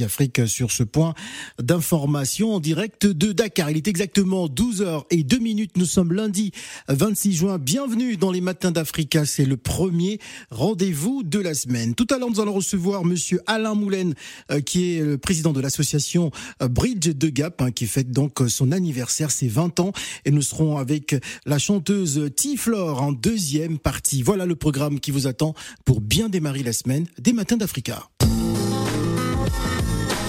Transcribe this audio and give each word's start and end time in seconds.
Afrique 0.00 0.48
sur 0.48 0.70
ce 0.70 0.82
point 0.82 1.14
d'information 1.60 2.54
en 2.54 2.60
direct 2.60 3.06
de 3.06 3.32
Dakar. 3.32 3.70
Il 3.70 3.76
est 3.76 3.88
exactement 3.88 4.46
12h 4.46 5.04
et 5.10 5.22
2 5.22 5.38
minutes. 5.38 5.76
Nous 5.76 5.84
sommes 5.84 6.12
lundi 6.12 6.52
26 6.88 7.32
juin. 7.34 7.58
Bienvenue 7.58 8.16
dans 8.16 8.32
les 8.32 8.40
matins 8.40 8.70
d'Africa. 8.70 9.26
C'est 9.26 9.44
le 9.44 9.58
premier 9.58 10.18
rendez-vous 10.50 11.22
de 11.22 11.38
la 11.38 11.52
semaine. 11.54 11.94
Tout 11.94 12.06
à 12.10 12.18
l'heure, 12.18 12.30
nous 12.30 12.40
allons 12.40 12.54
recevoir 12.54 13.04
monsieur 13.04 13.40
Alain 13.46 13.74
Moulin, 13.74 14.12
euh, 14.50 14.60
qui 14.60 14.94
est 14.94 15.00
le 15.00 15.18
président 15.18 15.52
de 15.52 15.60
l'association 15.60 16.30
euh, 16.62 16.68
Bridge 16.68 17.08
de 17.08 17.28
Gap, 17.28 17.60
hein, 17.60 17.70
qui 17.70 17.86
fête 17.86 18.10
donc 18.10 18.40
son 18.48 18.72
anniversaire, 18.72 19.30
ses 19.30 19.48
20 19.48 19.80
ans. 19.80 19.92
Et 20.24 20.30
nous 20.30 20.42
serons 20.42 20.78
avec 20.78 21.14
la 21.44 21.58
chanteuse 21.58 22.30
Tiflore 22.34 23.02
en 23.02 23.12
deuxième 23.12 23.78
partie. 23.78 24.22
Voilà 24.22 24.46
le 24.46 24.56
programme 24.56 25.00
qui 25.00 25.10
vous 25.10 25.26
attend 25.26 25.54
pour 25.84 26.00
bien 26.00 26.28
démarrer 26.28 26.62
la 26.62 26.72
semaine 26.72 27.06
des 27.18 27.32
matins 27.32 27.56
d'Africa. 27.56 28.08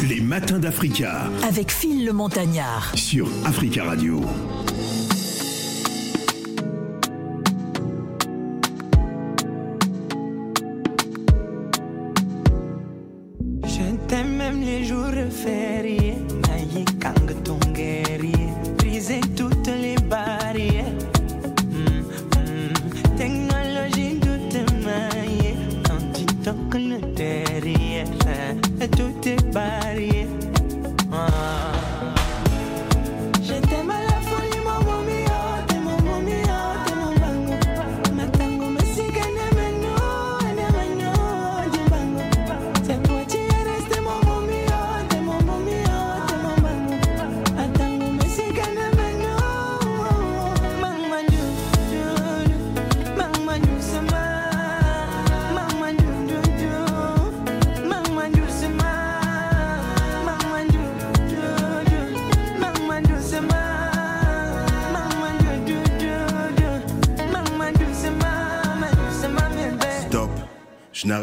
Les 0.09 0.19
matins 0.19 0.59
d'Africa. 0.59 1.29
Avec 1.47 1.71
Phil 1.71 2.05
le 2.05 2.11
Montagnard. 2.11 2.91
Sur 2.93 3.29
Africa 3.45 3.85
Radio. 3.85 4.19
Je 13.63 13.95
t'aime 14.09 14.35
même 14.35 14.61
les 14.61 14.83
jours 14.83 15.05
fériés. 15.31 16.15
Maïe 16.49 16.83
kang 16.99 17.43
ton 17.45 17.59
guerrier. 17.71 18.49
Briser 18.79 19.21
toutes 19.37 19.52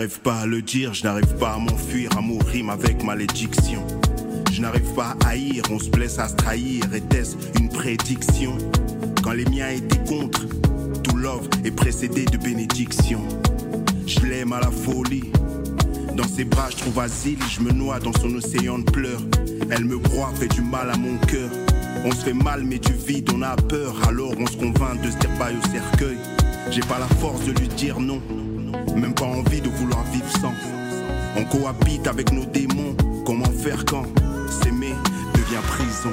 n'arrive 0.01 0.21
pas 0.21 0.37
à 0.37 0.47
le 0.47 0.63
dire, 0.63 0.95
je 0.95 1.05
n'arrive 1.05 1.37
pas 1.37 1.53
à 1.53 1.59
m'enfuir, 1.59 2.09
amour 2.17 2.43
rime 2.45 2.71
avec 2.71 3.05
malédiction. 3.05 3.87
Je 4.51 4.63
n'arrive 4.63 4.95
pas 4.95 5.15
à 5.23 5.29
haïr, 5.29 5.63
on 5.71 5.79
se 5.79 5.91
blesse 5.91 6.19
à 6.19 6.27
se 6.27 6.37
trahir. 6.37 6.85
Était-ce 6.95 7.37
une 7.59 7.69
prédiction? 7.69 8.57
Quand 9.23 9.33
les 9.33 9.45
miens 9.45 9.69
étaient 9.69 10.03
contre, 10.09 10.47
tout 11.03 11.17
love 11.19 11.47
est 11.67 11.71
précédé 11.71 12.25
de 12.25 12.39
bénédiction. 12.39 13.21
Je 14.07 14.21
l'aime 14.21 14.55
à 14.55 14.61
la 14.61 14.71
folie. 14.71 15.31
Dans 16.17 16.27
ses 16.27 16.45
bras, 16.45 16.71
je 16.71 16.77
trouve 16.77 16.99
asile, 16.99 17.39
je 17.51 17.61
me 17.61 17.71
noie 17.71 18.01
dans 18.01 18.15
son 18.15 18.35
océan 18.35 18.79
de 18.79 18.91
pleurs. 18.91 19.21
Elle 19.69 19.85
me 19.85 19.99
broie, 19.99 20.33
fait 20.35 20.49
du 20.49 20.63
mal 20.63 20.89
à 20.91 20.97
mon 20.97 21.19
cœur. 21.27 21.51
On 22.07 22.11
se 22.13 22.25
fait 22.25 22.33
mal, 22.33 22.65
mais 22.65 22.79
du 22.79 22.95
vide, 22.95 23.29
on 23.35 23.43
a 23.43 23.55
peur. 23.55 23.95
Alors 24.09 24.33
on 24.39 24.47
se 24.47 24.57
convainc 24.57 25.03
de 25.03 25.11
se 25.11 25.19
dire 25.19 25.31
au 25.31 25.71
cercueil. 25.71 26.17
J'ai 26.71 26.81
pas 26.81 26.99
la 26.99 27.09
force 27.17 27.45
de 27.45 27.53
lui 27.53 27.69
dire 27.69 28.01
non, 28.01 28.23
même 28.97 29.15
pas 29.15 29.27
envie 29.27 29.61
de 29.61 29.69
vouloir 29.69 30.03
vivre 30.13 30.31
sans. 30.41 30.55
On 31.37 31.45
cohabite 31.45 32.07
avec 32.07 32.33
nos 32.33 32.45
démons, 32.45 32.97
comment 33.25 33.45
faire 33.45 33.85
quand 33.85 34.05
s'aimer 34.63 34.95
devient 35.35 35.63
prison? 35.69 36.13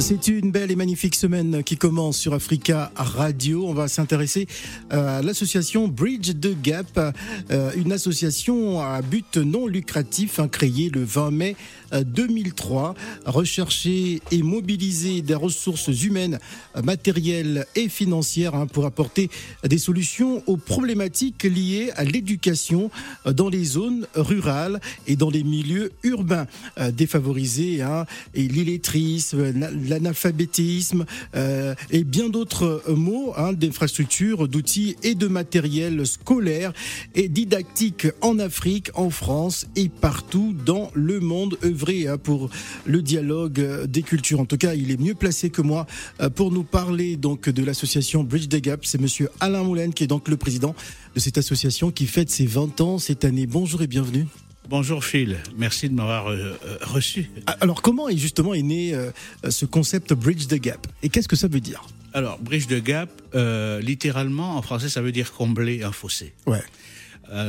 C'est 0.00 0.28
une 0.28 0.50
belle 0.50 0.70
et 0.70 0.76
magnifique 0.76 1.14
semaine 1.14 1.62
qui 1.62 1.76
commence 1.76 2.18
sur 2.18 2.34
Africa 2.34 2.90
Radio. 2.96 3.64
On 3.66 3.74
va 3.74 3.88
s'intéresser 3.88 4.46
euh, 4.92 5.18
à 5.18 5.22
l'association 5.22 5.88
Bridge 5.88 6.32
de 6.32 6.52
Gap, 6.52 7.14
euh, 7.50 7.70
une 7.76 7.92
association 7.92 8.80
à 8.82 9.00
but 9.02 9.36
non 9.36 9.66
lucratif 9.66 10.40
hein, 10.40 10.48
créée 10.48 10.90
le 10.90 11.04
20 11.04 11.30
mai 11.30 11.56
euh, 11.94 12.02
2003, 12.04 12.94
rechercher 13.24 14.20
et 14.30 14.42
mobiliser 14.42 15.22
des 15.22 15.34
ressources 15.34 15.88
humaines, 16.02 16.38
euh, 16.76 16.82
matérielles 16.82 17.66
et 17.76 17.88
financières 17.88 18.54
hein, 18.54 18.66
pour 18.66 18.86
apporter 18.86 19.30
des 19.64 19.78
solutions 19.78 20.42
aux 20.46 20.56
problématiques 20.56 21.44
liées 21.44 21.90
à 21.96 22.04
l'éducation 22.04 22.90
euh, 23.26 23.32
dans 23.32 23.48
les 23.48 23.64
zones 23.64 24.06
rurales 24.14 24.80
et 25.06 25.16
dans 25.16 25.30
les 25.30 25.44
milieux 25.44 25.92
urbains 26.02 26.46
euh, 26.78 26.90
défavorisés 26.90 27.82
hein, 27.82 28.06
et 28.34 28.48
l'illettrisme, 28.48 29.52
l'analphabétisme 29.88 31.04
euh, 31.34 31.74
et 31.90 32.04
bien 32.04 32.28
d'autres 32.28 32.82
euh, 32.88 32.94
mots 32.94 33.32
hein, 33.36 33.52
d'infrastructures, 33.52 34.48
d'outils 34.48 34.96
et 35.02 35.14
de 35.14 35.26
matériel 35.26 36.06
scolaire 36.06 36.72
et 37.14 37.28
didactique 37.28 38.06
en 38.20 38.38
Afrique, 38.38 38.90
en 38.94 39.10
France 39.10 39.66
et 39.76 39.88
partout 39.88 40.54
dans 40.64 40.90
le 40.94 41.20
monde 41.20 41.58
œuvrer 41.64 42.08
hein, 42.08 42.18
pour 42.18 42.50
le 42.84 43.02
dialogue 43.02 43.60
euh, 43.60 43.86
des 43.86 44.02
cultures. 44.02 44.40
En 44.40 44.46
tout 44.46 44.58
cas, 44.58 44.74
il 44.74 44.90
est 44.90 45.00
mieux 45.00 45.14
placé 45.14 45.50
que 45.50 45.62
moi 45.62 45.86
pour 46.34 46.50
nous 46.50 46.64
parler 46.64 47.16
donc 47.16 47.48
de 47.48 47.64
l'association 47.64 48.24
Bridge 48.24 48.48
the 48.48 48.60
Gap. 48.60 48.84
C'est 48.84 49.00
monsieur 49.00 49.28
Alain 49.40 49.62
Moulin 49.62 49.90
qui 49.90 50.04
est 50.04 50.08
donc 50.08 50.28
le 50.28 50.36
président 50.36 50.74
de 51.14 51.20
cette 51.20 51.38
association 51.38 51.90
qui 51.90 52.06
fête 52.06 52.30
ses 52.30 52.46
20 52.46 52.80
ans 52.80 52.98
cette 52.98 53.24
année. 53.24 53.46
Bonjour 53.46 53.82
et 53.82 53.86
bienvenue. 53.86 54.26
Bonjour 54.68 55.04
Phil, 55.04 55.36
merci 55.58 55.90
de 55.90 55.94
m'avoir 55.94 56.28
euh, 56.28 56.58
euh, 56.64 56.78
reçu. 56.80 57.30
Ah, 57.46 57.56
Alors 57.60 57.82
comment 57.82 58.08
est 58.08 58.16
justement 58.16 58.54
est 58.54 58.62
né 58.62 58.94
euh, 58.94 59.10
ce 59.50 59.66
concept 59.66 60.14
Bridge 60.14 60.46
the 60.46 60.54
Gap? 60.54 60.86
Et 61.02 61.10
qu'est-ce 61.10 61.28
que 61.28 61.36
ça 61.36 61.48
veut 61.48 61.60
dire? 61.60 61.84
Alors, 62.14 62.38
bridge 62.38 62.68
de 62.68 62.78
gap, 62.78 63.10
euh, 63.34 63.80
littéralement 63.80 64.56
en 64.56 64.62
français, 64.62 64.88
ça 64.88 65.02
veut 65.02 65.10
dire 65.10 65.32
combler 65.32 65.82
un 65.82 65.90
fossé. 65.90 66.32
Ouais. 66.46 66.62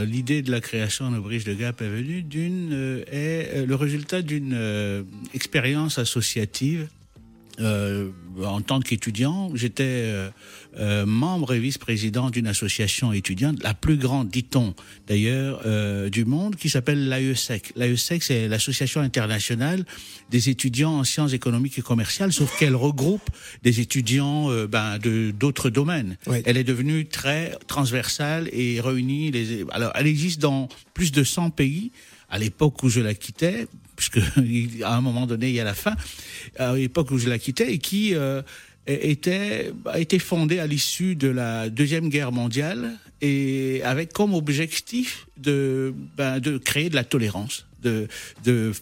L'idée 0.06 0.42
de 0.42 0.50
la 0.50 0.62
création 0.62 1.12
de 1.12 1.20
bridge 1.20 1.44
de 1.44 1.54
gap 1.54 1.82
est 1.82 1.90
venue 1.90 2.24
d'une 2.24 3.04
est 3.12 3.66
le 3.68 3.76
résultat 3.76 4.22
d'une 4.24 5.06
expérience 5.36 6.00
associative 6.00 6.88
euh, 7.60 8.10
en 8.44 8.62
tant 8.62 8.80
qu'étudiant, 8.80 9.52
j'étais 9.56 9.84
euh, 9.84 10.30
euh, 10.78 11.06
membre 11.06 11.54
et 11.54 11.60
vice-président 11.60 12.30
d'une 12.30 12.48
association 12.48 13.14
étudiante, 13.14 13.64
la 13.64 13.74
plus 13.74 13.96
grande, 13.96 14.30
dit-on 14.30 14.74
d'ailleurs, 15.08 15.62
euh, 15.66 16.10
du 16.10 16.26
monde, 16.26 16.58
qui 16.58 16.70
s'appelle 16.70 17.08
l'AESEC. 17.08 17.72
L'AESEC, 17.78 18.24
c'est 18.24 18.48
l'association 18.50 19.00
internationale 19.00 19.86
des 20.32 20.50
étudiants 20.50 21.00
en 21.00 21.04
sciences 21.06 21.34
économiques 21.34 21.80
et 21.80 21.82
commerciales, 21.82 22.34
sauf 22.34 22.58
qu'elle 22.60 22.76
regroupe 22.76 23.30
des 23.64 23.80
étudiants 23.80 24.52
euh, 24.52 24.68
ben, 24.68 24.98
de 25.00 25.32
d'autres 25.32 25.70
domaines. 25.70 26.18
Oui. 26.28 26.42
Elle 26.46 26.58
est 26.58 26.66
devenue 26.66 27.06
très 27.06 27.58
transversale 27.68 28.50
et 28.52 28.82
réunit 28.82 29.32
les. 29.32 29.64
Alors, 29.72 29.92
elle 29.96 30.08
existe 30.08 30.42
dans 30.42 30.68
plus 30.94 31.12
de 31.12 31.24
100 31.24 31.52
pays. 31.52 31.92
À 32.30 32.40
l'époque 32.40 32.82
où 32.84 32.90
je 32.90 33.02
la 33.02 33.14
quittais, 33.14 33.68
puisque 33.96 34.18
à 34.84 34.96
un 34.96 35.02
moment 35.02 35.26
donné, 35.28 35.50
il 35.50 35.56
y 35.56 35.60
a 35.60 35.64
la 35.64 35.74
fin, 35.74 35.96
à 36.58 36.74
l'époque 36.74 37.12
où 37.12 37.18
je 37.18 37.30
la 37.30 37.40
quittais, 37.40 37.74
et 37.74 37.78
qui 37.78 38.16
euh, 38.16 38.42
était, 38.88 39.72
a 39.86 40.00
été 40.00 40.20
fondée 40.20 40.60
à 40.60 40.68
l'issue 40.68 41.16
de 41.16 41.28
la 41.28 41.70
Deuxième 41.70 42.10
Guerre 42.10 42.32
mondiale, 42.32 42.92
et 43.22 43.82
avec 43.84 44.14
comme 44.14 44.34
objectif 44.34 45.28
de, 45.38 45.94
ben, 46.18 46.40
de 46.40 46.58
créer 46.58 46.90
de 46.90 46.96
la 46.96 47.04
tolérance, 47.04 47.66
de, 47.82 48.08
de 48.44 48.74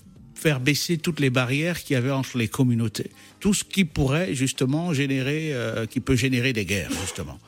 faire 0.44 0.60
baisser 0.60 0.98
toutes 0.98 1.20
les 1.20 1.30
barrières 1.30 1.82
qu'il 1.82 1.94
y 1.94 1.98
avait 1.98 2.12
entre 2.12 2.38
les 2.38 2.50
communautés. 2.50 3.12
Tout 3.40 3.54
ce 3.54 3.64
qui 3.64 3.86
pourrait 3.86 4.36
justement 4.36 4.94
générer, 4.94 5.54
euh, 5.54 5.86
qui 5.86 6.00
peut 6.02 6.16
générer 6.16 6.52
des 6.52 6.66
guerres, 6.66 6.92
justement. 7.02 7.40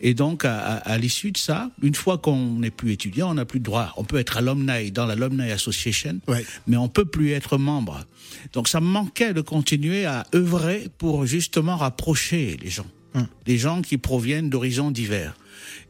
Et 0.00 0.14
donc, 0.14 0.44
à, 0.44 0.58
à, 0.58 0.74
à 0.92 0.98
l'issue 0.98 1.30
de 1.32 1.38
ça, 1.38 1.70
une 1.82 1.94
fois 1.94 2.18
qu'on 2.18 2.56
n'est 2.58 2.70
plus 2.70 2.92
étudiant, 2.92 3.30
on 3.30 3.34
n'a 3.34 3.44
plus 3.44 3.58
de 3.60 3.64
droit. 3.64 3.92
On 3.96 4.04
peut 4.04 4.18
être 4.18 4.36
alumni 4.36 4.90
dans 4.90 5.06
l'Alumni 5.06 5.50
Association, 5.50 6.20
Ouais. 6.28 6.44
mais 6.66 6.76
on 6.76 6.88
peut 6.88 7.04
plus 7.04 7.32
être 7.32 7.58
membre. 7.58 8.04
Donc, 8.52 8.68
ça 8.68 8.80
me 8.80 8.86
manquait 8.86 9.34
de 9.34 9.40
continuer 9.40 10.04
à 10.06 10.24
œuvrer 10.34 10.88
pour 10.98 11.26
justement 11.26 11.76
rapprocher 11.76 12.56
les 12.62 12.70
gens, 12.70 12.86
Hum. 13.14 13.26
les 13.46 13.58
gens 13.58 13.80
qui 13.82 13.96
proviennent 13.98 14.50
d'horizons 14.50 14.90
divers. 14.90 15.36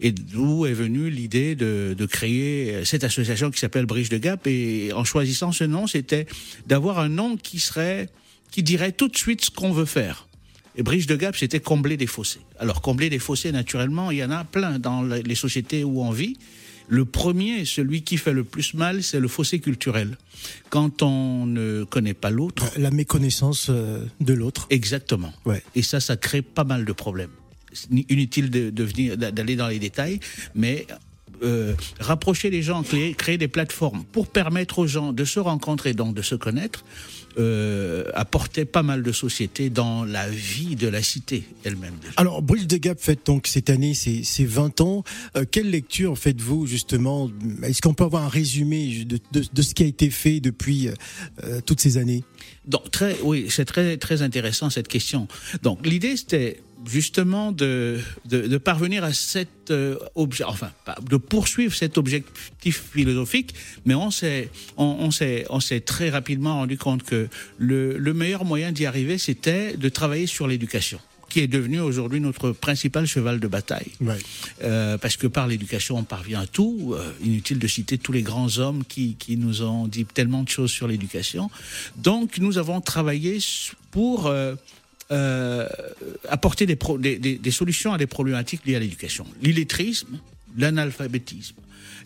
Et 0.01 0.13
d'où 0.13 0.67
est 0.67 0.73
venue 0.73 1.09
l'idée 1.11 1.55
de, 1.55 1.95
de 1.97 2.07
créer 2.07 2.85
cette 2.85 3.03
association 3.05 3.51
qui 3.51 3.59
s'appelle 3.61 3.87
Bridge 3.87 4.09
de 4.11 4.19
Gap. 4.19 4.47
Et 4.47 4.93
en 4.93 5.05
choisissant 5.05 5.53
ce 5.53 5.65
nom, 5.65 5.87
c'était 5.87 6.27
d'avoir 6.67 6.99
un 6.99 7.09
nom 7.09 7.37
qui 7.37 7.61
serait, 7.61 8.09
qui 8.51 8.63
dirait 8.63 8.93
tout 8.93 9.09
de 9.09 9.17
suite 9.17 9.45
ce 9.45 9.51
qu'on 9.51 9.73
veut 9.73 9.85
faire. 9.87 10.29
Et 10.77 10.83
Bridge 10.83 11.07
de 11.07 11.17
Gap, 11.17 11.37
c'était 11.37 11.61
combler 11.61 11.97
des 11.97 12.07
fossés. 12.07 12.41
Alors, 12.59 12.81
combler 12.83 13.09
des 13.11 13.19
fossés, 13.21 13.53
naturellement, 13.53 14.11
il 14.11 14.19
y 14.19 14.25
en 14.25 14.31
a 14.31 14.45
plein 14.45 14.79
dans 14.79 15.03
le- 15.03 15.21
les 15.21 15.35
sociétés 15.35 15.85
où 15.85 16.03
on 16.03 16.11
vit. 16.11 16.37
Le 16.89 17.05
premier, 17.05 17.65
celui 17.65 18.03
qui 18.03 18.17
fait 18.19 18.33
le 18.35 18.45
plus 18.45 18.75
mal, 18.75 19.03
c'est 19.03 19.21
le 19.21 19.29
fossé 19.29 19.59
culturel. 19.61 20.19
Quand 20.71 21.01
on 21.03 21.47
ne 21.47 21.85
connaît 21.85 22.13
pas 22.13 22.29
l'autre, 22.31 22.71
La 22.77 22.91
méconnaissance 22.91 23.69
euh, 23.71 24.05
de 24.21 24.35
l'autre. 24.35 24.67
exactement. 24.69 25.33
Ouais. 25.47 25.63
Et 25.75 25.83
ça, 25.83 26.01
ça 26.01 26.17
crée 26.17 26.43
pas 26.43 26.65
mal 26.65 26.85
de 26.85 26.93
problèmes. 26.93 27.31
Inutile 27.91 28.51
de, 28.51 28.71
de 28.71 28.85
venir, 28.85 29.17
d'a- 29.17 29.31
d'aller 29.33 29.57
dans 29.57 29.69
les 29.69 29.79
détails, 29.79 30.21
mais 30.55 30.87
euh, 31.45 31.75
rapprocher 32.01 32.51
les 32.51 32.63
gens, 32.63 32.83
créer, 32.83 33.39
des 33.39 33.49
plateformes 33.49 34.05
pour 34.13 34.27
permettre 34.27 34.79
aux 34.79 34.87
gens 34.87 35.13
de 35.13 35.25
se 35.25 35.41
rencontrer, 35.41 35.95
donc 35.95 36.15
de 36.15 36.23
se 36.23 36.35
connaître, 36.35 36.85
euh, 37.37 38.05
apportait 38.15 38.65
pas 38.65 38.85
mal 38.85 39.03
de 39.03 39.11
société 39.11 39.69
dans 39.69 40.05
la 40.05 40.29
vie 40.29 40.77
de 40.77 40.87
la 40.87 41.03
cité 41.03 41.43
elle-même. 41.65 41.95
Alors, 42.17 42.43
Bridge 42.43 42.67
de 42.67 42.77
Gap 42.77 43.01
fête 43.01 43.27
donc 43.27 43.49
cette 43.49 43.71
année 43.71 43.95
ses, 43.95 44.23
ses 44.23 44.45
20 44.45 44.81
ans. 44.81 45.03
Euh, 45.37 45.45
quelle 45.51 45.69
lecture 45.69 46.17
faites-vous 46.17 46.67
justement? 46.67 47.29
Est-ce 47.65 47.83
qu'on 47.83 47.93
peut 47.93 48.05
avoir 48.05 48.23
un 48.23 48.29
résumé 48.29 49.05
de, 49.05 49.63
ce 49.63 49.75
qui 49.75 49.83
a 49.83 49.87
été 49.87 50.11
fait 50.11 50.39
depuis 50.39 50.89
euh, 51.43 51.61
toutes 51.67 51.81
ces 51.81 51.97
années? 51.97 52.23
Donc 52.67 52.91
très, 52.91 53.17
oui, 53.23 53.47
c'est 53.51 53.65
très 53.65 53.97
très 53.97 54.23
intéressant 54.23 54.71
cette 54.71 54.89
question. 54.89 55.29
Donc 55.63 55.87
l'idée 55.87 56.17
c'était 56.17 56.63
justement 56.87 57.53
de, 57.53 57.99
de, 58.27 58.47
de 58.47 58.59
parvenir 58.59 59.05
à 59.05 59.13
cet 59.13 59.71
euh, 59.71 59.99
objet, 60.15 60.45
enfin 60.45 60.71
de 61.09 61.17
poursuivre 61.17 61.75
cet 61.75 61.99
objectif 61.99 62.83
philosophique, 62.93 63.55
mais 63.85 63.95
on 63.95 64.11
s'est 64.11 64.51
on 64.77 65.11
s'est 65.11 65.47
on 65.51 65.61
s'est 65.61 65.81
très 65.81 66.11
rapidement 66.11 66.57
rendu 66.57 66.79
compte 66.79 67.03
que 67.03 67.29
le, 67.59 67.99
le 67.99 68.15
meilleur 68.15 68.45
moyen 68.45 68.73
d'y 68.73 68.87
arriver 68.87 69.19
c'était 69.19 69.77
de 69.77 69.89
travailler 69.89 70.27
sur 70.27 70.47
l'éducation 70.47 71.01
qui 71.35 71.41
est 71.41 71.49
devenu 71.49 71.81
aujourd'hui 71.81 72.21
notre 72.21 72.53
principal 72.53 73.07
cheval 73.09 73.41
de 73.41 73.49
bataille. 73.49 73.91
Ouais. 74.01 74.15
Euh, 74.63 74.97
parce 74.99 75.17
que 75.17 75.27
par 75.27 75.49
l'éducation, 75.49 75.97
on 75.99 76.05
parvient 76.05 76.41
à 76.43 76.47
tout. 76.47 76.95
Euh, 76.95 77.11
inutile 77.25 77.59
de 77.59 77.67
citer 77.67 77.99
tous 77.99 78.13
les 78.13 78.23
grands 78.23 78.59
hommes 78.59 78.85
qui, 78.85 79.17
qui 79.19 79.37
nous 79.37 79.63
ont 79.63 79.89
dit 79.89 80.05
tellement 80.05 80.45
de 80.45 80.49
choses 80.49 80.71
sur 80.71 80.87
l'éducation. 80.87 81.51
Donc, 81.97 82.39
nous 82.39 82.57
avons 82.57 82.81
travaillé 82.81 83.39
pour 83.91 84.29
euh, 84.29 84.55
euh, 85.11 85.69
apporter 86.29 86.67
des, 86.67 86.77
pro- 86.77 86.99
des, 86.99 87.19
des- 87.19 87.37
des 87.37 87.51
solutions 87.51 87.93
à 87.93 87.99
des 87.99 88.07
problématiques 88.07 88.65
liées 88.65 88.77
à 88.77 88.79
l'éducation. 88.79 89.27
L'illettrisme, 89.43 90.21
l'analphabétisme, 90.57 91.57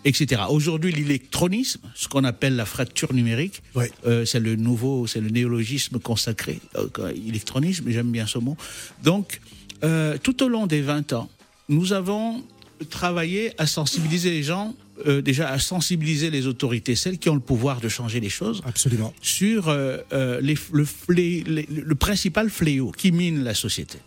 etc. 0.04 0.42
Aujourd'hui, 0.50 0.92
l'électronisme, 0.92 1.80
ce 1.94 2.08
qu'on 2.08 2.24
appelle 2.24 2.56
la 2.56 2.64
fracture 2.66 3.12
numérique, 3.12 3.62
euh, 4.06 4.24
c'est 4.24 4.40
le 4.40 4.56
nouveau, 4.56 5.06
c'est 5.06 5.20
le 5.20 5.30
néologisme 5.30 5.98
consacré, 5.98 6.60
euh, 6.76 7.12
électronisme, 7.26 7.90
j'aime 7.90 8.10
bien 8.10 8.26
ce 8.26 8.38
mot. 8.38 8.56
Donc, 9.02 9.40
euh, 9.84 10.16
tout 10.22 10.42
au 10.42 10.48
long 10.48 10.66
des 10.66 10.80
20 10.80 11.12
ans, 11.12 11.28
nous 11.68 11.92
avons 11.92 12.42
travaillé 12.90 13.52
à 13.58 13.66
sensibiliser 13.66 14.30
les 14.30 14.42
gens, 14.42 14.74
euh, 15.06 15.20
déjà 15.20 15.48
à 15.50 15.58
sensibiliser 15.58 16.30
les 16.30 16.46
autorités, 16.46 16.94
celles 16.94 17.18
qui 17.18 17.28
ont 17.28 17.34
le 17.34 17.40
pouvoir 17.40 17.80
de 17.80 17.88
changer 17.88 18.20
les 18.20 18.28
choses, 18.30 18.62
Absolument. 18.64 19.12
sur 19.20 19.68
les, 19.70 20.54
le, 20.72 20.84
flé- 20.84 21.44
les- 21.46 21.68
le 21.70 21.94
principal 21.94 22.50
fléau 22.50 22.92
qui 22.92 23.12
mine 23.12 23.42
la 23.44 23.54
société, 23.54 23.98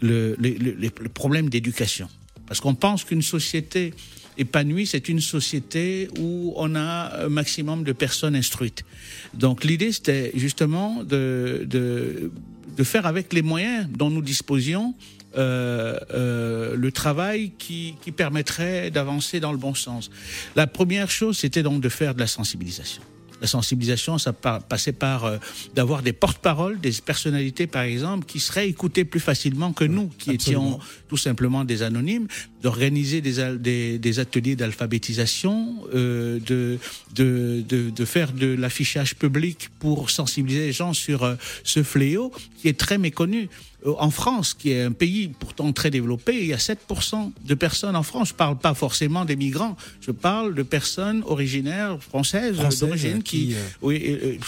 le, 0.00 0.36
le- 0.38 0.50
le- 0.58 0.76
le 0.80 1.08
problème 1.08 1.48
d'éducation. 1.48 2.08
Parce 2.52 2.60
qu'on 2.60 2.74
pense 2.74 3.04
qu'une 3.04 3.22
société 3.22 3.94
épanouie, 4.36 4.86
c'est 4.86 5.08
une 5.08 5.22
société 5.22 6.10
où 6.18 6.52
on 6.56 6.74
a 6.74 7.24
un 7.24 7.30
maximum 7.30 7.82
de 7.82 7.92
personnes 7.92 8.36
instruites. 8.36 8.84
Donc 9.32 9.64
l'idée, 9.64 9.90
c'était 9.90 10.32
justement 10.34 11.02
de, 11.02 11.64
de, 11.64 12.84
faire 12.84 13.06
avec 13.06 13.32
les 13.32 13.40
moyens 13.40 13.88
dont 13.96 14.10
nous 14.10 14.20
disposions 14.20 14.94
euh, 15.38 15.98
euh, 16.10 16.76
le 16.76 16.92
travail 16.92 17.52
qui 17.56 17.96
permettrait 18.14 18.90
d'avancer 18.90 19.40
dans 19.40 19.52
le 19.52 19.56
bon 19.56 19.72
sens. 19.72 20.10
La 20.54 20.66
première 20.66 21.10
chose, 21.10 21.38
c'était 21.38 21.62
donc 21.62 21.80
de 21.80 21.88
faire 21.88 22.14
de 22.14 22.20
la 22.20 22.26
sensibilisation. 22.26 23.00
La 23.42 23.48
sensibilisation, 23.48 24.16
ça 24.18 24.32
passait 24.32 24.92
par 24.92 25.24
euh, 25.24 25.36
d'avoir 25.74 26.02
des 26.02 26.14
porte-paroles, 26.14 26.80
des 26.80 26.92
personnalités, 27.04 27.66
par 27.66 27.82
exemple, 27.82 28.24
qui 28.24 28.40
seraient 28.40 28.68
écoutées 28.68 29.04
plus 29.04 29.20
facilement 29.20 29.72
que 29.72 29.84
nous, 29.84 30.08
qui 30.16 30.30
absolument. 30.30 30.76
étions 30.76 30.80
tout 31.08 31.16
simplement 31.16 31.64
des 31.64 31.82
anonymes, 31.82 32.28
d'organiser 32.62 33.20
des, 33.20 33.56
des, 33.58 33.98
des 33.98 34.18
ateliers 34.20 34.56
d'alphabétisation, 34.56 35.74
euh, 35.94 36.38
de, 36.46 36.78
de, 37.14 37.62
de, 37.68 37.90
de 37.90 38.04
faire 38.04 38.32
de 38.32 38.46
l'affichage 38.54 39.16
public 39.16 39.68
pour 39.80 40.10
sensibiliser 40.10 40.66
les 40.66 40.72
gens 40.72 40.92
sur 40.92 41.24
euh, 41.24 41.34
ce 41.64 41.82
fléau 41.82 42.32
qui 42.58 42.68
est 42.68 42.78
très 42.78 42.98
méconnu. 42.98 43.48
Euh, 43.84 43.94
En 43.98 44.10
France, 44.10 44.54
qui 44.54 44.70
est 44.70 44.82
un 44.82 44.92
pays 44.92 45.28
pourtant 45.40 45.72
très 45.72 45.90
développé, 45.90 46.38
il 46.40 46.46
y 46.46 46.52
a 46.52 46.56
7% 46.58 47.32
de 47.44 47.54
personnes 47.54 47.96
en 47.96 48.04
France. 48.04 48.28
Je 48.28 48.34
parle 48.34 48.56
pas 48.56 48.74
forcément 48.74 49.24
des 49.24 49.34
migrants, 49.34 49.76
je 50.00 50.12
parle 50.12 50.54
de 50.54 50.62
personnes 50.62 51.22
originaires 51.26 51.98
françaises, 52.00 52.54
Françaises, 52.56 52.80
d'origine 52.80 53.22
qui, 53.24 53.48
qui, 53.48 53.54
euh, 53.54 53.82
oui, 53.82 54.38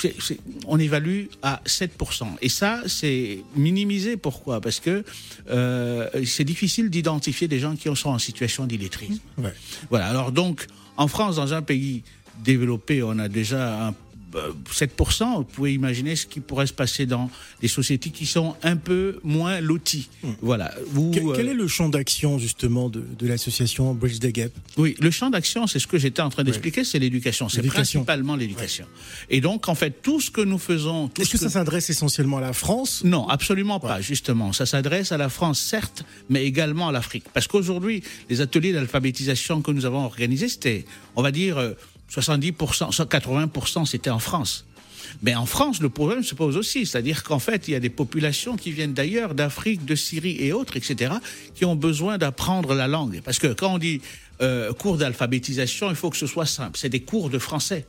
on 0.68 0.78
évalue 0.78 1.24
à 1.42 1.60
7%. 1.66 2.26
Et 2.42 2.48
ça, 2.48 2.82
c'est 2.86 3.38
minimisé. 3.56 4.16
Pourquoi? 4.16 4.60
Parce 4.60 4.78
que 4.78 5.02
c'est 6.24 6.44
difficile 6.44 6.88
d'identifier 6.90 7.48
des 7.48 7.58
gens 7.58 7.74
qui 7.74 7.88
sont 8.04 8.10
en 8.10 8.18
situation 8.18 8.66
d'illettrisme. 8.66 9.20
Ouais. 9.38 9.54
Voilà. 9.90 10.06
Alors 10.06 10.30
donc, 10.32 10.66
en 10.96 11.08
France, 11.08 11.36
dans 11.36 11.54
un 11.54 11.62
pays 11.62 12.02
développé, 12.44 13.02
on 13.02 13.18
a 13.18 13.28
déjà 13.28 13.86
un, 13.88 13.94
7%. 14.72 15.36
Vous 15.36 15.44
pouvez 15.44 15.74
imaginer 15.74 16.16
ce 16.16 16.26
qui 16.26 16.40
pourrait 16.40 16.66
se 16.66 16.72
passer 16.72 17.06
dans 17.06 17.30
des 17.60 17.68
sociétés 17.68 18.10
qui 18.10 18.26
sont 18.26 18.56
un 18.62 18.76
peu 18.76 19.18
moins 19.22 19.60
loties. 19.60 20.08
Voilà. 20.42 20.74
Où, 20.94 21.10
Quel, 21.12 21.26
euh, 21.26 21.32
quel 21.34 21.48
est 21.48 21.54
le 21.54 21.68
champ 21.68 21.88
d'action 21.88 22.38
justement 22.38 22.88
de, 22.88 23.04
de 23.18 23.26
l'association 23.26 23.94
Bridge 23.94 24.18
the 24.18 24.26
Gap? 24.26 24.52
Oui, 24.76 24.96
le 25.00 25.10
champ 25.10 25.30
d'action, 25.30 25.66
c'est 25.66 25.78
ce 25.78 25.86
que 25.86 25.98
j'étais 25.98 26.22
en 26.22 26.30
train 26.30 26.44
d'expliquer, 26.44 26.84
c'est 26.84 26.98
l'éducation. 26.98 27.48
C'est 27.48 27.62
principalement 27.62 28.36
l'éducation. 28.36 28.86
Et 29.30 29.40
donc, 29.40 29.68
en 29.68 29.74
fait, 29.74 30.02
tout 30.02 30.20
ce 30.20 30.30
que 30.30 30.40
nous 30.40 30.58
faisons... 30.58 31.10
Est-ce 31.18 31.28
ce 31.28 31.32
que 31.32 31.38
ça 31.38 31.50
s'adresse 31.50 31.90
essentiellement 31.90 32.38
à 32.38 32.42
la 32.42 32.52
France? 32.52 33.02
Non, 33.04 33.28
absolument 33.28 33.80
pas, 33.80 34.00
justement. 34.00 34.52
Ça 34.52 34.66
s'adresse 34.66 35.12
à 35.12 35.16
la 35.16 35.28
France, 35.28 35.60
certes, 35.60 36.04
mais 36.28 36.44
également 36.44 36.88
à 36.88 36.92
l'Afrique. 36.92 37.24
Parce 37.32 37.46
qu'aujourd'hui, 37.46 38.02
les 38.30 38.40
ateliers 38.40 38.72
d'alphabétisation 38.72 39.62
que 39.62 39.70
nous 39.70 39.84
avons 39.86 40.04
organisés, 40.04 40.48
c'était, 40.48 40.84
on 41.16 41.22
va 41.22 41.30
dire, 41.30 41.58
euh, 41.58 41.72
70%, 42.10 43.06
80%, 43.08 43.86
c'était 43.86 44.10
en 44.10 44.18
France. 44.18 44.66
Mais 45.22 45.34
en 45.34 45.46
France, 45.46 45.80
le 45.80 45.88
problème 45.88 46.22
se 46.22 46.34
pose 46.34 46.56
aussi. 46.56 46.86
C'est-à-dire 46.86 47.22
qu'en 47.22 47.38
fait, 47.38 47.68
il 47.68 47.72
y 47.72 47.74
a 47.74 47.80
des 47.80 47.90
populations 47.90 48.56
qui 48.56 48.72
viennent 48.72 48.94
d'ailleurs, 48.94 49.34
d'Afrique, 49.34 49.84
de 49.84 49.94
Syrie 49.94 50.36
et 50.40 50.52
autres, 50.52 50.76
etc., 50.76 51.14
qui 51.54 51.64
ont 51.64 51.76
besoin 51.76 52.18
d'apprendre 52.18 52.74
la 52.74 52.88
langue. 52.88 53.20
Parce 53.24 53.38
que 53.38 53.48
quand 53.48 53.74
on 53.74 53.78
dit 53.78 54.00
euh, 54.42 54.72
cours 54.72 54.96
d'alphabétisation, 54.96 55.90
il 55.90 55.96
faut 55.96 56.10
que 56.10 56.16
ce 56.16 56.26
soit 56.26 56.46
simple. 56.46 56.78
C'est 56.78 56.88
des 56.88 57.00
cours 57.00 57.30
de 57.30 57.38
français. 57.38 57.86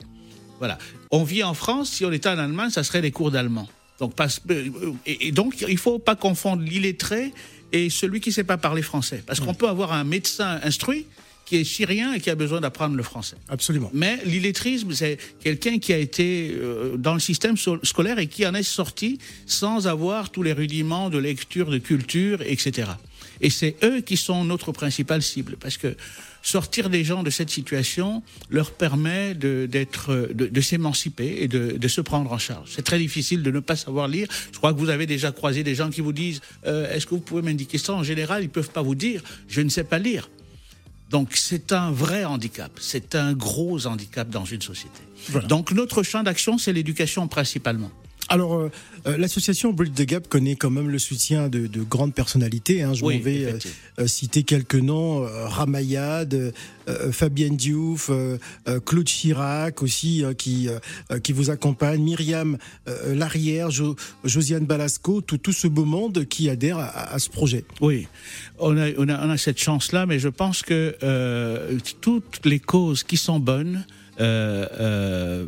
Voilà. 0.60 0.78
On 1.12 1.24
vit 1.24 1.44
en 1.44 1.54
France, 1.54 1.90
si 1.90 2.06
on 2.06 2.12
était 2.12 2.30
en 2.30 2.38
Allemagne, 2.38 2.70
ça 2.70 2.84
serait 2.84 3.02
des 3.02 3.12
cours 3.12 3.32
d'allemand. 3.32 3.68
Donc, 4.00 4.14
euh, 4.50 4.70
et, 5.06 5.32
donc, 5.32 5.64
il 5.68 5.78
faut 5.78 6.00
pas 6.00 6.16
confondre 6.16 6.62
l'illettré 6.62 7.34
et 7.72 7.90
celui 7.90 8.20
qui 8.20 8.32
sait 8.32 8.44
pas 8.44 8.58
parler 8.58 8.82
français. 8.82 9.24
Parce 9.26 9.40
qu'on 9.40 9.54
peut 9.54 9.68
avoir 9.68 9.94
un 9.94 10.04
médecin 10.04 10.60
instruit 10.64 11.08
qui 11.46 11.58
est 11.58 11.64
syrien 11.64 12.14
et 12.14 12.20
qui 12.20 12.30
a 12.30 12.36
besoin 12.36 12.62
d'apprendre 12.62 12.96
le 12.96 13.04
français. 13.04 13.38
Absolument. 13.50 13.92
Mais 13.94 14.20
l'illettrisme, 14.26 14.92
c'est 14.94 15.18
quelqu'un 15.40 15.80
qui 15.80 15.94
a 15.94 15.98
été 15.98 16.52
euh, 16.56 16.98
dans 16.98 17.14
le 17.14 17.20
système 17.20 17.56
scolaire 17.58 18.20
et 18.20 18.28
qui 18.28 18.46
en 18.46 18.54
est 18.54 18.64
sorti 18.64 19.20
sans 19.46 19.88
avoir 19.88 20.32
tous 20.32 20.44
les 20.44 20.54
rudiments 20.54 21.10
de 21.10 21.18
lecture, 21.18 21.70
de 21.70 21.78
culture, 21.78 22.42
etc. 22.42 22.90
Et 23.42 23.50
c'est 23.50 23.76
eux 23.84 24.02
qui 24.02 24.18
sont 24.18 24.46
notre 24.46 24.72
principale 24.72 25.22
cible, 25.22 25.58
parce 25.60 25.78
que 25.78 25.96
sortir 26.42 26.90
des 26.90 27.04
gens 27.04 27.24
de 27.24 27.30
cette 27.30 27.50
situation 27.50 28.24
leur 28.50 28.72
permet 28.72 29.34
de, 29.34 29.68
d'être, 29.70 30.30
de, 30.34 30.46
de 30.46 30.62
s'émanciper 30.62 31.38
et 31.40 31.48
de, 31.48 31.78
de 31.78 31.88
se 31.88 32.02
prendre 32.02 32.32
en 32.32 32.38
charge. 32.38 32.70
C'est 32.74 32.84
très 32.84 33.00
difficile 33.00 33.42
de 33.44 33.52
ne 33.52 33.60
pas 33.60 33.76
savoir 33.76 34.08
lire. 34.08 34.28
Je 34.52 34.58
crois 34.58 34.74
que 34.74 34.80
vous 34.80 34.90
avez 34.90 35.08
déjà 35.08 35.32
croisé 35.32 35.64
des 35.64 35.76
gens 35.76 35.90
qui 35.90 36.02
vous 36.02 36.14
disent 36.14 36.42
euh, 36.66 36.94
Est-ce 36.94 37.06
que 37.06 37.16
vous 37.16 37.22
pouvez 37.22 37.42
m'indiquer 37.42 37.78
ça? 37.78 37.94
En 37.94 38.04
général, 38.04 38.44
ils 38.44 38.50
peuvent 38.50 38.70
pas 38.70 38.84
vous 38.84 38.96
dire 38.96 39.22
Je 39.48 39.62
ne 39.62 39.70
sais 39.70 39.84
pas 39.84 40.00
lire. 40.00 40.30
Donc 41.10 41.36
c'est 41.36 41.72
un 41.72 41.92
vrai 41.92 42.26
handicap, 42.26 42.72
c'est 42.80 43.16
un 43.16 43.34
gros 43.34 43.86
handicap 43.86 44.30
dans 44.30 44.46
une 44.46 44.62
société. 44.62 45.02
Voilà. 45.30 45.48
Donc 45.48 45.72
notre 45.72 46.04
champ 46.04 46.24
d'action, 46.24 46.58
c'est 46.58 46.74
l'éducation 46.74 47.28
principalement. 47.28 47.92
Alors, 48.28 48.56
euh, 48.56 48.72
euh, 49.06 49.18
l'association 49.18 49.72
Bridge 49.72 49.94
the 49.94 50.02
Gap 50.02 50.28
connaît 50.28 50.56
quand 50.56 50.72
même 50.72 50.90
le 50.90 50.98
soutien 50.98 51.48
de, 51.48 51.68
de 51.68 51.82
grandes 51.84 52.14
personnalités. 52.14 52.82
Hein. 52.82 52.94
Je 52.96 53.06
Oui, 53.06 53.18
m'en 53.20 53.24
vais 53.24 53.46
euh, 53.46 53.60
euh, 54.00 54.08
citer 54.08 54.42
quelques 54.44 54.76
noms 54.76 55.24
euh, 55.24 55.48
Ramayad, 55.48 56.34
euh, 56.34 57.12
Fabienne 57.12 57.56
Diouf, 57.56 58.10
Claude 58.86 59.06
Chirac 59.06 59.84
aussi, 59.84 60.24
euh, 60.24 60.34
qui, 60.34 60.70
qui 61.24 61.34
vous 61.34 61.52
accompagne, 61.52 62.02
Myriam 62.02 62.58
Larrière, 63.08 63.70
Jo- 63.70 63.96
Josiane 64.24 64.66
Balasco, 64.66 65.22
tout, 65.22 65.38
tout 65.38 65.54
ce 65.54 65.68
beau 65.68 65.86
monde 65.86 66.26
qui 66.26 66.50
adhère 66.50 66.80
à, 66.80 67.14
à 67.14 67.20
ce 67.20 67.30
projet. 67.30 67.64
Oui, 67.82 68.08
on 68.58 68.76
a, 68.78 68.90
on 68.98 69.08
a, 69.08 69.26
on 69.26 69.30
a 69.30 69.38
cette 69.38 69.60
chance-là, 69.60 70.06
mais 70.08 70.18
je 70.18 70.30
pense 70.30 70.64
que 70.64 70.96
euh, 71.04 71.78
toutes 72.02 72.44
les 72.46 72.60
causes 72.60 73.04
qui 73.04 73.18
sont 73.18 73.40
bonnes 73.40 73.86
euh, 74.20 74.66
euh, 74.80 75.46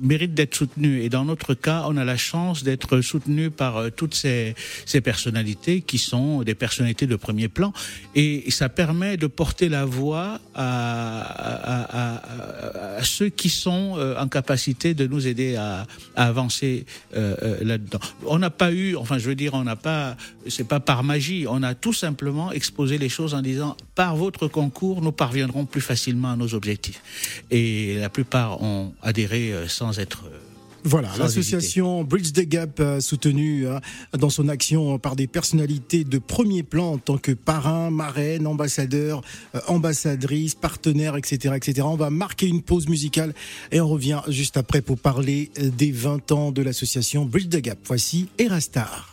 méritent 0.00 0.34
d'être 0.34 0.54
soutenues. 0.54 1.02
Et 1.02 1.08
dans 1.08 1.24
notre 1.24 1.54
cas, 1.54 1.84
on 1.86 1.96
a 1.96 2.04
la 2.04 2.16
chance 2.16 2.62
d'être 2.62 3.00
soutenu 3.00 3.50
par 3.50 3.76
euh, 3.76 3.90
toutes 3.90 4.14
ces, 4.14 4.54
ces 4.84 5.00
personnalités 5.00 5.80
qui 5.80 5.98
sont 5.98 6.42
des 6.42 6.54
personnalités 6.54 7.06
de 7.06 7.16
premier 7.16 7.48
plan. 7.48 7.72
Et 8.14 8.50
ça 8.50 8.68
permet 8.68 9.16
de 9.16 9.26
porter 9.26 9.68
la 9.68 9.84
voix 9.84 10.40
à, 10.54 12.22
ceux 13.02 13.28
qui 13.28 13.48
sont 13.48 13.94
euh, 13.96 14.18
en 14.18 14.28
capacité 14.28 14.94
de 14.94 15.06
nous 15.06 15.26
aider 15.26 15.56
à, 15.56 15.86
avancer 16.16 16.86
euh, 17.14 17.58
là-dedans. 17.62 18.00
On 18.26 18.38
n'a 18.38 18.50
pas 18.50 18.72
eu, 18.72 18.96
enfin 18.96 19.18
je 19.18 19.28
veux 19.28 19.34
dire, 19.34 19.54
on 19.54 19.64
n'a 19.64 19.76
pas, 19.76 20.16
c'est 20.48 20.66
pas 20.66 20.80
par 20.80 21.04
magie, 21.04 21.46
on 21.48 21.62
a 21.62 21.74
tout 21.74 21.92
simplement 21.92 22.52
exposé 22.52 22.98
les 22.98 23.08
choses 23.08 23.34
en 23.34 23.42
disant, 23.42 23.76
par 23.94 24.16
votre 24.16 24.48
concours, 24.48 25.02
nous 25.02 25.12
parviendrons 25.12 25.64
plus 25.66 25.80
facilement 25.80 26.32
à 26.32 26.36
nos 26.36 26.54
objectifs. 26.54 27.02
Et 27.50 27.96
la 27.98 28.08
plupart 28.08 28.62
ont 28.62 28.94
adhéré 29.02 29.52
euh, 29.52 29.68
sans 29.92 30.00
être... 30.00 30.24
euh, 30.26 30.38
Voilà, 30.84 31.08
l'association 31.18 32.04
Bridge 32.04 32.32
the 32.32 32.46
Gap, 32.46 32.78
euh, 32.78 33.00
soutenue 33.00 33.66
hein, 33.66 33.80
dans 34.16 34.30
son 34.30 34.48
action 34.48 34.98
par 35.00 35.16
des 35.16 35.26
personnalités 35.26 36.04
de 36.04 36.18
premier 36.18 36.62
plan 36.62 36.92
en 36.92 36.98
tant 36.98 37.18
que 37.18 37.32
parrain, 37.32 37.90
marraine, 37.90 38.46
ambassadeur, 38.46 39.20
euh, 39.54 39.60
ambassadrice, 39.66 40.54
partenaire, 40.54 41.16
etc., 41.16 41.54
etc. 41.56 41.86
On 41.90 41.96
va 41.96 42.10
marquer 42.10 42.46
une 42.46 42.62
pause 42.62 42.86
musicale 42.88 43.34
et 43.72 43.80
on 43.80 43.88
revient 43.88 44.20
juste 44.28 44.56
après 44.56 44.80
pour 44.80 44.98
parler 44.98 45.50
euh, 45.58 45.70
des 45.70 45.90
20 45.90 46.30
ans 46.32 46.52
de 46.52 46.62
l'association 46.62 47.24
Bridge 47.24 47.48
the 47.48 47.60
Gap. 47.60 47.78
Voici 47.84 48.28
Erastar. 48.38 49.12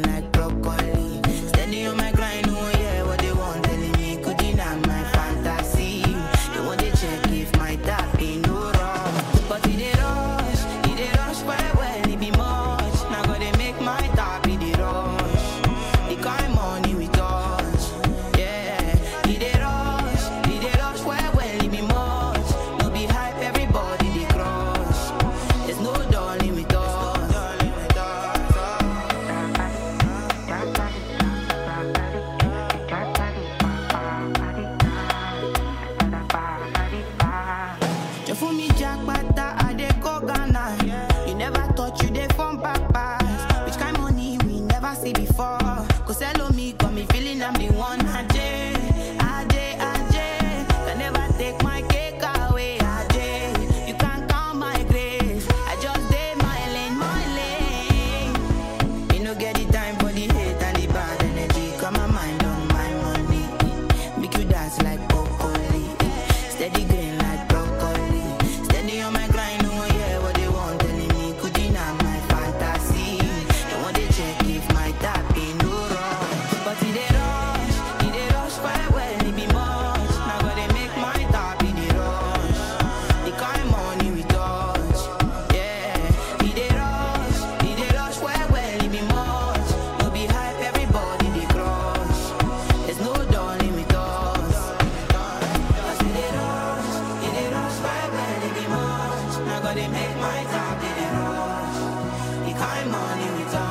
But 99.73 99.79
it 99.79 99.89
make 99.89 100.17
my 100.17 100.43
time 100.51 100.79
in 100.83 100.97
it 101.05 101.13
all. 101.15 102.45
You 102.45 102.53
kind 102.55 102.91
money, 102.91 103.37
we 103.37 103.51
talk. 103.51 103.70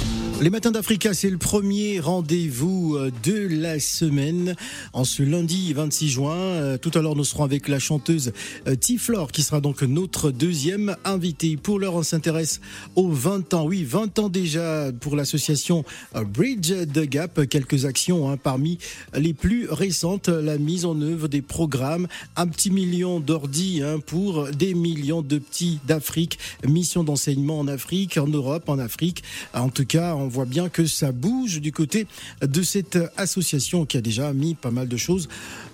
Les 0.41 0.49
matins 0.49 0.71
d'Africa, 0.71 1.13
c'est 1.13 1.29
le 1.29 1.37
premier 1.37 1.99
rendez-vous 1.99 2.95
euh, 2.95 3.11
de 3.23 3.47
la 3.47 3.79
semaine 3.79 4.55
en 4.91 5.03
ce 5.03 5.21
lundi 5.21 5.71
26 5.71 6.09
juin. 6.09 6.35
Euh, 6.35 6.77
Tout 6.79 6.89
à 6.95 7.01
l'heure, 7.03 7.15
nous 7.15 7.23
serons 7.23 7.43
avec 7.43 7.67
la 7.67 7.77
chanteuse 7.77 8.33
euh, 8.67 8.73
Tiflore 8.73 9.31
qui 9.31 9.43
sera 9.43 9.61
donc 9.61 9.83
notre 9.83 10.31
deuxième 10.31 10.95
invitée. 11.05 11.57
Pour 11.57 11.77
l'heure, 11.77 11.93
on 11.93 12.01
s'intéresse 12.01 12.59
aux 12.95 13.11
20 13.11 13.53
ans. 13.53 13.65
Oui, 13.67 13.83
20 13.83 14.17
ans 14.17 14.29
déjà 14.29 14.91
pour 14.99 15.15
l'association 15.15 15.85
Bridge 16.33 16.73
the 16.91 17.07
Gap. 17.07 17.45
Quelques 17.45 17.85
actions 17.85 18.31
hein, 18.31 18.37
parmi 18.37 18.79
les 19.15 19.35
plus 19.35 19.67
récentes. 19.69 20.27
La 20.27 20.57
mise 20.57 20.85
en 20.85 20.99
œuvre 21.01 21.27
des 21.27 21.43
programmes. 21.43 22.07
Un 22.35 22.47
petit 22.47 22.71
million 22.71 23.19
d'ordi 23.19 23.83
hein, 23.83 23.99
pour 24.03 24.47
des 24.47 24.73
millions 24.73 25.21
de 25.21 25.37
petits 25.37 25.77
d'Afrique. 25.85 26.39
Mission 26.67 27.03
d'enseignement 27.03 27.59
en 27.59 27.67
Afrique, 27.67 28.17
en 28.17 28.25
Europe, 28.25 28.69
en 28.69 28.79
Afrique. 28.79 29.21
En 29.53 29.69
tout 29.69 29.85
cas, 29.85 30.15
voit 30.31 30.45
bien 30.45 30.69
que 30.69 30.85
ça 30.85 31.11
bouge 31.11 31.61
du 31.61 31.71
côté 31.71 32.07
de 32.41 32.61
cette 32.63 32.97
association 33.17 33.85
qui 33.85 33.97
a 33.97 34.01
déjà 34.01 34.33
mis 34.33 34.55
pas 34.55 34.71
mal 34.71 34.87
de 34.87 34.97
choses 34.97 35.27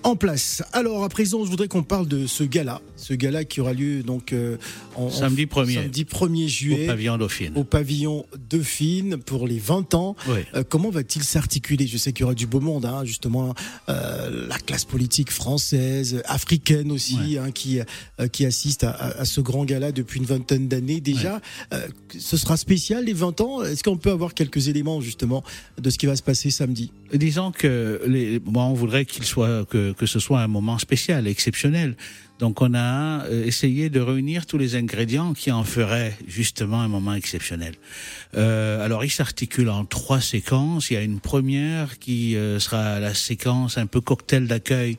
en 0.04 0.16
place. 0.16 0.64
Alors 0.74 1.04
à 1.04 1.10
présent, 1.10 1.44
je 1.46 1.50
voudrais 1.50 1.68
qu'on 1.68 1.84
parle 1.84 2.08
de 2.08 2.28
ce 2.28 2.44
gala, 2.44 2.82
ce 2.96 3.14
gala 3.14 3.44
qui 3.46 3.62
aura 3.62 3.74
lieu 3.74 4.04
donc 4.04 4.34
euh, 4.34 4.58
en, 4.96 5.10
Samedi 5.10 5.48
en- 5.52 5.62
1er. 5.64 5.74
samedi 5.76 6.04
1er 6.04 6.46
Au 6.46 6.48
juillet 6.48 6.86
pavillon 6.88 7.18
Dauphine. 7.18 7.52
au 7.56 7.64
pavillon 7.64 8.26
Dauphine 8.50 9.18
pour 9.18 9.48
les 9.48 9.60
20 9.60 9.94
ans. 9.94 10.16
Oui. 10.28 10.40
Euh, 10.56 10.64
comment 10.68 10.90
va-t-il 10.90 11.24
s'articuler? 11.24 11.88
Je 11.88 11.98
sais 11.98 12.12
qu'il 12.14 12.22
y 12.22 12.24
aura 12.26 12.34
du 12.36 12.48
beau 12.48 12.60
monde, 12.60 12.86
hein, 12.86 13.04
justement, 13.06 13.54
euh, 13.90 14.48
la 14.48 14.58
classe 14.60 14.86
politique 14.86 15.32
française, 15.32 16.22
africaine 16.26 16.92
aussi, 16.92 17.38
hein, 17.38 17.52
qui, 17.52 17.80
qui 18.32 18.46
assiste 18.46 18.84
à, 18.84 18.92
à- 18.92 19.22
à 19.22 19.26
ce 19.26 19.42
grand 19.42 19.66
gala 19.66 19.92
depuis 19.92 20.20
une 20.20 20.26
vingtaine 20.26 20.68
d'années 20.68 21.02
déjà. 21.02 21.42
Ce 22.18 22.38
sera 22.38 22.56
spécial 22.58 23.04
les 23.06 23.14
20 23.14 23.42
ans? 23.42 23.64
Est-ce 23.64 23.84
qu'on 23.84 23.98
peut 23.98 24.12
avoir 24.12 24.34
quelques 24.34 24.47
éléments 24.56 25.02
justement 25.02 25.44
de 25.78 25.90
ce 25.90 25.98
qui 25.98 26.06
va 26.06 26.16
se 26.16 26.24
passer 26.24 26.50
samedi 26.50 26.92
Disons 27.14 27.52
que 27.52 28.02
les, 28.08 28.40
moi, 28.46 28.64
on 28.64 28.74
voudrait 28.74 29.06
qu'il 29.06 29.24
soit 29.24 29.66
que, 29.66 29.94
que 29.94 30.06
ce 30.06 30.20
soit 30.20 30.42
un 30.42 30.48
moment 30.48 30.78
spécial, 30.78 31.28
exceptionnel. 31.28 31.96
Donc, 32.40 32.62
on 32.62 32.74
a 32.76 33.26
euh, 33.26 33.46
essayé 33.46 33.90
de 33.90 34.00
réunir 34.00 34.46
tous 34.46 34.58
les 34.58 34.76
ingrédients 34.76 35.34
qui 35.34 35.52
en 35.52 35.64
feraient 35.64 36.16
justement 36.28 36.82
un 36.82 36.88
moment 36.88 37.16
exceptionnel. 37.16 37.74
Euh, 38.36 38.86
alors, 38.86 39.04
il 39.04 39.10
s'articule 39.10 39.70
en 39.70 39.86
trois 39.86 40.22
séquences. 40.22 40.92
Il 40.92 40.94
y 40.94 40.98
a 40.98 41.02
une 41.02 41.20
première 41.20 41.98
qui 41.98 42.36
euh, 42.36 42.60
sera 42.60 43.00
la 43.00 43.14
séquence 43.14 43.78
un 43.78 43.88
peu 43.88 44.02
cocktail 44.02 44.48
d'accueil 44.48 44.98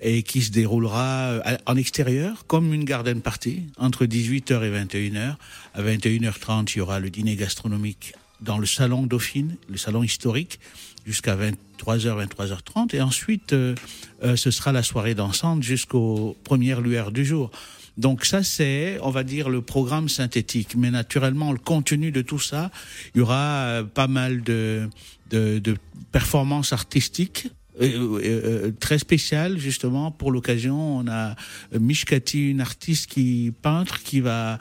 et 0.00 0.22
qui 0.22 0.42
se 0.42 0.50
déroulera 0.50 1.40
en 1.64 1.74
extérieur 1.74 2.46
comme 2.46 2.74
une 2.74 2.84
garden 2.84 3.22
party 3.22 3.62
entre 3.78 4.04
18h 4.04 4.62
et 4.62 4.84
21h. 4.84 5.36
À 5.72 5.82
21h30, 5.82 6.72
il 6.74 6.78
y 6.78 6.80
aura 6.82 7.00
le 7.00 7.08
dîner 7.08 7.34
gastronomique 7.34 8.12
dans 8.40 8.58
le 8.58 8.66
salon 8.66 9.06
Dauphine, 9.06 9.56
le 9.68 9.76
salon 9.76 10.02
historique, 10.02 10.58
jusqu'à 11.06 11.36
23h, 11.36 12.26
23h30. 12.26 12.94
Et 12.94 13.00
ensuite, 13.00 13.52
euh, 13.52 13.74
euh, 14.22 14.36
ce 14.36 14.50
sera 14.50 14.72
la 14.72 14.82
soirée 14.82 15.14
dansante 15.14 15.62
jusqu'aux 15.62 16.36
premières 16.44 16.80
lueurs 16.80 17.12
du 17.12 17.24
jour. 17.24 17.50
Donc 17.96 18.24
ça, 18.26 18.42
c'est, 18.42 18.98
on 19.02 19.10
va 19.10 19.22
dire, 19.22 19.48
le 19.48 19.62
programme 19.62 20.08
synthétique. 20.08 20.74
Mais 20.76 20.90
naturellement, 20.90 21.52
le 21.52 21.58
contenu 21.58 22.10
de 22.10 22.22
tout 22.22 22.38
ça, 22.38 22.70
il 23.14 23.18
y 23.18 23.20
aura 23.20 23.64
euh, 23.64 23.82
pas 23.84 24.08
mal 24.08 24.42
de, 24.42 24.90
de, 25.30 25.58
de 25.58 25.76
performances 26.12 26.72
artistiques. 26.72 27.48
Euh, 27.80 27.84
euh, 27.84 28.20
euh, 28.24 28.72
très 28.78 28.98
spéciales 28.98 29.58
justement 29.58 30.10
pour 30.10 30.30
l'occasion. 30.32 30.98
On 30.98 31.08
a 31.08 31.34
Mishkati 31.78 32.50
une 32.50 32.60
artiste 32.60 33.10
qui 33.10 33.52
peintre 33.62 34.02
qui 34.02 34.20
va 34.20 34.58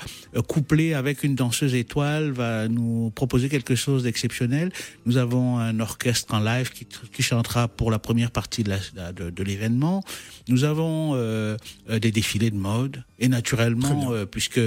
coupler 0.47 0.93
avec 0.93 1.23
une 1.23 1.35
danseuse 1.35 1.75
étoile 1.75 2.31
va 2.31 2.67
nous 2.67 3.11
proposer 3.15 3.49
quelque 3.49 3.75
chose 3.75 4.03
d'exceptionnel. 4.03 4.71
Nous 5.05 5.17
avons 5.17 5.57
un 5.59 5.79
orchestre 5.79 6.33
en 6.33 6.39
live 6.39 6.71
qui, 6.71 6.85
qui 7.13 7.23
chantera 7.23 7.67
pour 7.67 7.91
la 7.91 7.99
première 7.99 8.31
partie 8.31 8.63
de 8.63 8.69
la- 8.69 9.11
de, 9.13 9.29
de 9.29 9.43
l'événement. 9.43 10.03
Nous 10.47 10.63
avons 10.63 11.13
euh, 11.15 11.57
euh, 11.89 11.99
des 11.99 12.11
défilés 12.11 12.51
de 12.51 12.57
mode. 12.57 13.03
Et 13.17 13.29
naturellement 13.29 14.11
euh, 14.11 14.25
puisque 14.25 14.59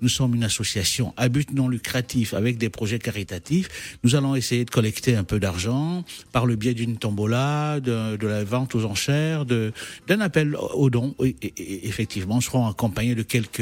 nous 0.00 0.08
sommes 0.08 0.36
une 0.36 0.44
association 0.44 1.12
à 1.16 1.28
but 1.28 1.52
non 1.52 1.66
lucratif 1.68 2.34
avec 2.34 2.56
des 2.56 2.68
projets 2.68 3.00
caritatifs 3.00 3.98
nous 4.04 4.14
allons 4.14 4.36
essayer 4.36 4.64
de 4.64 4.70
collecter 4.70 5.16
un 5.16 5.24
peu 5.24 5.40
d'argent 5.40 6.04
par 6.30 6.46
le 6.46 6.54
biais 6.54 6.74
d'une 6.74 6.98
tombola 6.98 7.80
de, 7.80 7.95
de 8.16 8.26
la 8.26 8.44
vente 8.44 8.74
aux 8.74 8.84
enchères 8.84 9.44
de 9.44 9.72
d'un 10.08 10.20
appel 10.20 10.56
aux 10.56 10.90
dons 10.90 11.14
et, 11.22 11.34
et- 11.42 11.52
et 11.62 11.88
effectivement 11.88 12.36
nous 12.36 12.42
serons 12.42 12.66
accompagnés 12.68 13.14
de 13.14 13.22
quelques 13.22 13.60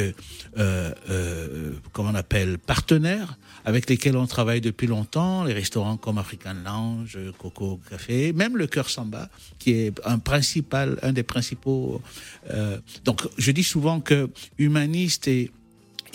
euh, 0.59 0.92
euh, 1.11 1.73
comment 1.92 2.11
on 2.11 2.14
appelle 2.14 2.59
partenaires 2.59 3.38
avec 3.64 3.88
lesquels 3.88 4.16
on 4.16 4.27
travaille 4.27 4.61
depuis 4.61 4.87
longtemps, 4.87 5.42
les 5.44 5.55
restaurants 5.55 5.97
comme 5.97 6.18
African 6.18 6.55
Lounge, 6.66 7.16
Coco 7.38 7.81
Café, 7.88 8.35
même 8.35 8.59
le 8.59 8.66
Cœur 8.66 8.90
Samba, 8.90 9.31
qui 9.59 9.70
est 9.73 9.92
un 10.05 10.18
principal, 10.18 10.99
un 11.03 11.12
des 11.14 11.23
principaux. 11.23 12.03
euh, 12.51 12.79
donc, 13.07 13.23
je 13.38 13.51
dis 13.53 13.64
souvent 13.64 14.01
que 14.01 14.29
humaniste 14.59 15.29
et 15.29 15.51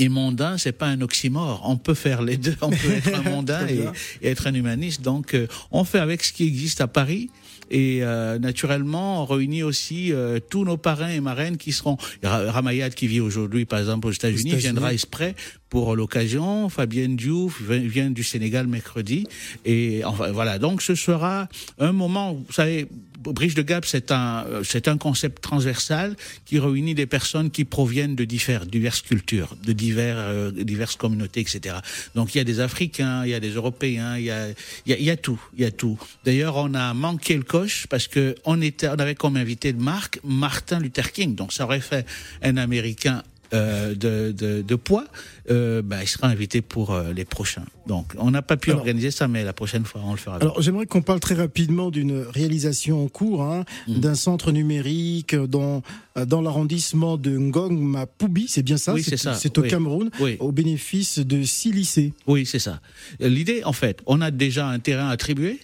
et 0.01 0.07
mondain, 0.07 0.57
c'est 0.57 0.71
pas 0.71 0.87
un 0.87 1.01
oxymore. 1.01 1.61
On 1.65 1.75
peut 1.75 1.93
faire 1.93 2.21
les 2.21 2.37
deux. 2.37 2.55
On 2.61 2.69
peut 2.69 2.91
être 2.91 3.13
un 3.13 3.21
mondain 3.35 3.67
et, 3.67 3.83
être 4.25 4.47
un 4.47 4.53
humaniste. 4.53 5.01
Donc, 5.01 5.35
on 5.71 5.83
fait 5.83 5.99
avec 5.99 6.23
ce 6.23 6.31
qui 6.31 6.45
existe 6.45 6.79
à 6.79 6.87
Paris. 6.87 7.29
Et 7.71 7.99
euh, 8.03 8.39
naturellement, 8.39 9.23
on 9.23 9.25
réunit 9.25 9.63
aussi 9.63 10.11
euh, 10.11 10.39
tous 10.39 10.63
nos 10.65 10.77
parrains 10.77 11.09
et 11.11 11.19
marraines 11.21 11.57
qui 11.57 11.71
seront. 11.71 11.97
Ra- 12.23 12.51
Ramayad 12.51 12.93
qui 12.93 13.07
vit 13.07 13.19
aujourd'hui, 13.19 13.65
par 13.65 13.79
exemple, 13.79 14.07
aux 14.07 14.11
États-Unis, 14.11 14.41
États-Unis. 14.41 14.59
viendra 14.61 14.93
exprès 14.93 15.35
pour 15.69 15.95
l'occasion. 15.95 16.69
Fabienne 16.69 17.15
Diouf 17.15 17.61
vi- 17.61 17.87
vient 17.87 18.09
du 18.09 18.23
Sénégal 18.23 18.67
mercredi. 18.67 19.27
Et 19.65 20.03
enfin 20.05 20.31
voilà. 20.31 20.57
Donc, 20.59 20.81
ce 20.81 20.95
sera 20.95 21.47
un 21.79 21.91
moment. 21.91 22.33
Vous 22.33 22.53
savez, 22.53 22.87
Bridge 23.19 23.55
de 23.55 23.61
Gap, 23.61 23.85
c'est 23.85 24.11
un 24.11 24.45
euh, 24.47 24.63
c'est 24.63 24.87
un 24.87 24.97
concept 24.97 25.41
transversal 25.41 26.15
qui 26.45 26.59
réunit 26.59 26.95
des 26.95 27.05
personnes 27.05 27.51
qui 27.51 27.65
proviennent 27.65 28.15
de 28.15 28.25
divers, 28.25 28.65
diverses 28.65 29.01
cultures, 29.01 29.55
de 29.63 29.75
euh, 29.97 30.51
diverses 30.51 30.95
communautés, 30.95 31.41
etc. 31.41 31.75
Donc 32.15 32.33
il 32.33 32.37
y 32.37 32.41
a 32.41 32.43
des 32.43 32.59
Africains, 32.59 33.25
il 33.25 33.31
y 33.31 33.33
a 33.33 33.39
des 33.39 33.51
Européens, 33.51 34.17
il 34.17 34.25
y 34.25 34.31
a 34.31 34.49
il 34.85 34.91
y 34.91 34.93
a, 34.93 34.97
il 34.97 35.03
y 35.03 35.09
a 35.09 35.17
tout, 35.17 35.41
il 35.55 35.61
y 35.61 35.65
a 35.65 35.71
tout. 35.71 35.99
D'ailleurs, 36.23 36.55
on 36.55 36.73
a 36.73 36.93
manqué 36.93 37.35
le 37.35 37.43
coche 37.43 37.87
parce 37.87 38.07
que 38.07 38.35
on 38.45 38.61
était 38.61 38.87
on 38.87 38.99
avait 38.99 39.15
comme 39.15 39.37
invité 39.37 39.73
de 39.73 39.81
Marc 39.81 40.19
Martin 40.23 40.79
Luther 40.79 41.11
King, 41.11 41.35
donc 41.35 41.53
ça 41.53 41.65
aurait 41.65 41.81
fait 41.81 42.05
un 42.41 42.57
Américain 42.57 43.23
euh, 43.53 43.95
de, 43.95 44.31
de, 44.31 44.61
de 44.61 44.75
poids, 44.75 45.05
euh, 45.49 45.81
ben, 45.81 45.99
il 46.01 46.07
sera 46.07 46.27
invité 46.27 46.61
pour 46.61 46.91
euh, 46.93 47.11
les 47.13 47.25
prochains. 47.25 47.65
Donc, 47.87 48.13
on 48.17 48.29
n'a 48.31 48.41
pas 48.41 48.57
pu 48.57 48.69
Alors- 48.69 48.81
organiser 48.81 49.09
ça, 49.11 49.27
mais 49.27 49.43
la 49.43 49.53
prochaine 49.53 49.83
fois, 49.85 50.01
on 50.05 50.11
le 50.11 50.17
fera. 50.17 50.35
Alors, 50.37 50.61
j'aimerais 50.61 50.85
qu'on 50.85 51.01
parle 51.01 51.19
très 51.19 51.35
rapidement 51.35 51.89
d'une 51.89 52.19
réalisation 52.21 53.03
en 53.03 53.07
cours, 53.07 53.41
hein, 53.43 53.65
Mm. 53.87 53.99
d'un 53.99 54.15
centre 54.15 54.51
numérique 54.51 55.35
dans, 55.35 55.81
dans 56.27 56.41
l'arrondissement 56.41 57.17
de 57.17 57.31
Ngong 57.37 57.77
Mapubi, 57.79 58.47
c'est 58.47 58.61
bien 58.63 58.77
ça? 58.77 58.93
Oui, 58.93 59.03
c'est 59.03 59.17
ça, 59.17 59.33
C'est 59.33 59.57
au 59.57 59.61
oui. 59.63 59.69
Cameroun, 59.69 60.09
Oui. 60.19 60.37
au 60.39 60.51
bénéfice 60.51 61.19
de 61.19 61.43
six 61.43 61.71
lycées. 61.71 62.13
Oui, 62.27 62.45
c'est 62.45 62.59
ça. 62.59 62.81
L'idée, 63.19 63.63
en 63.63 63.73
fait, 63.73 64.01
on 64.05 64.21
a 64.21 64.29
déjà 64.31 64.67
un 64.67 64.79
terrain 64.79 65.09
attribué. 65.09 65.59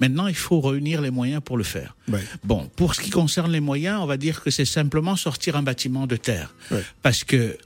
Maintenant, 0.00 0.26
il 0.26 0.34
faut 0.34 0.60
réunir 0.60 1.02
les 1.02 1.10
moyens 1.10 1.42
pour 1.44 1.56
le 1.56 1.64
faire. 1.64 1.94
Ouais. 2.08 2.20
Bon, 2.42 2.68
pour 2.76 2.94
ce 2.94 3.00
qui 3.00 3.10
concerne 3.10 3.52
les 3.52 3.60
moyens, 3.60 4.00
on 4.00 4.06
va 4.06 4.16
dire 4.16 4.42
que 4.42 4.50
c'est 4.50 4.64
simplement 4.64 5.14
sortir 5.14 5.56
un 5.56 5.62
bâtiment 5.62 6.06
de 6.06 6.16
terre. 6.16 6.54
Ouais. 6.70 6.82
Parce 7.02 7.22
que 7.22 7.56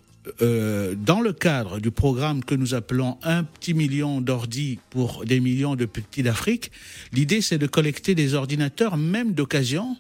euh, 0.40 0.94
dans 0.96 1.20
le 1.20 1.32
cadre 1.32 1.80
du 1.80 1.90
programme 1.90 2.42
que 2.42 2.54
nous 2.54 2.74
appelons 2.74 3.18
un 3.22 3.44
petit 3.44 3.74
million 3.74 4.20
d'ordi 4.20 4.78
pour 4.90 5.24
des 5.26 5.38
millions 5.38 5.76
de 5.76 5.84
petits 5.84 6.22
d'Afrique, 6.22 6.72
l'idée 7.12 7.42
c'est 7.42 7.58
de 7.58 7.66
collecter 7.66 8.14
des 8.14 8.34
ordinateurs, 8.34 8.96
même 8.96 9.34
d'occasion, 9.34 9.96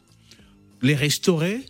les 0.82 0.94
restaurer 0.94 1.60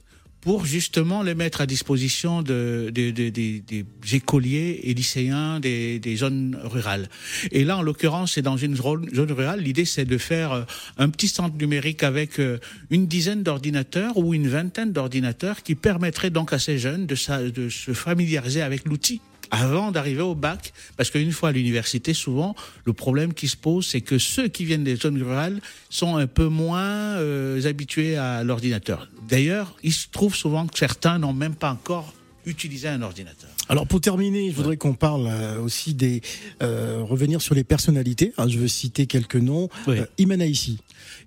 pour 0.44 0.66
justement 0.66 1.22
les 1.22 1.34
mettre 1.34 1.62
à 1.62 1.66
disposition 1.66 2.42
de, 2.42 2.90
de- 2.94 3.10
de- 3.10 3.30
de- 3.30 3.58
des 3.60 3.84
écoliers 4.12 4.80
et 4.84 4.94
lycéens 4.94 5.58
des, 5.58 6.16
zones 6.16 6.58
rurales. 6.62 7.08
Et 7.50 7.64
là, 7.64 7.78
en 7.78 7.82
l'occurrence, 7.82 8.34
c'est 8.34 8.42
dans 8.42 8.56
une 8.58 8.76
zone 8.76 9.32
rurale. 9.32 9.60
L'idée, 9.60 9.86
c'est 9.86 10.04
de 10.04 10.18
faire 10.18 10.52
euh, 10.52 10.62
un 10.98 11.08
petit 11.08 11.28
centre 11.28 11.56
numérique 11.56 12.02
avec 12.02 12.38
euh, 12.38 12.58
une 12.90 13.06
dizaine 13.06 13.42
d'ordinateurs 13.42 14.16
ou 14.18 14.34
une 14.34 14.46
vingtaine 14.48 14.92
d'ordinateurs 14.92 15.62
qui 15.62 15.74
permettraient 15.74 16.30
donc 16.30 16.52
à 16.52 16.58
ces 16.58 16.78
jeunes 16.78 17.06
de 17.06 17.14
se 17.16 17.92
familiariser 17.94 18.60
avec 18.62 18.84
l'outil 18.84 19.20
avant 19.54 19.92
d'arriver 19.92 20.22
au 20.22 20.34
bac, 20.34 20.72
parce 20.96 21.10
qu'une 21.10 21.32
fois 21.32 21.50
à 21.50 21.52
l'université, 21.52 22.14
souvent, 22.14 22.54
le 22.84 22.92
problème 22.92 23.34
qui 23.34 23.48
se 23.48 23.56
pose, 23.56 23.86
c'est 23.86 24.00
que 24.00 24.18
ceux 24.18 24.48
qui 24.48 24.64
viennent 24.64 24.84
des 24.84 24.96
zones 24.96 25.22
rurales 25.22 25.60
sont 25.90 26.16
un 26.16 26.26
peu 26.26 26.48
moins 26.48 27.16
euh, 27.18 27.64
habitués 27.66 28.16
à 28.16 28.42
l'ordinateur. 28.42 29.08
D'ailleurs, 29.28 29.76
il 29.82 29.92
se 29.92 30.08
trouve 30.10 30.34
souvent 30.34 30.66
que 30.66 30.78
certains 30.78 31.18
n'ont 31.18 31.32
même 31.32 31.54
pas 31.54 31.70
encore 31.70 32.12
utilisé 32.46 32.88
un 32.88 33.02
ordinateur. 33.02 33.50
Alors 33.68 33.86
pour 33.86 34.00
terminer, 34.00 34.50
je 34.50 34.56
voudrais 34.56 34.76
qu'on 34.76 34.94
parle 34.94 35.26
euh, 35.26 35.60
aussi 35.60 35.94
des 35.94 36.20
euh, 36.62 37.00
revenir 37.02 37.40
sur 37.40 37.54
les 37.54 37.64
personnalités. 37.64 38.32
Ah, 38.36 38.46
je 38.48 38.58
veux 38.58 38.68
citer 38.68 39.06
quelques 39.06 39.36
noms. 39.36 39.68
Oui. 39.86 39.98
Euh, 39.98 40.06
Imana. 40.18 40.44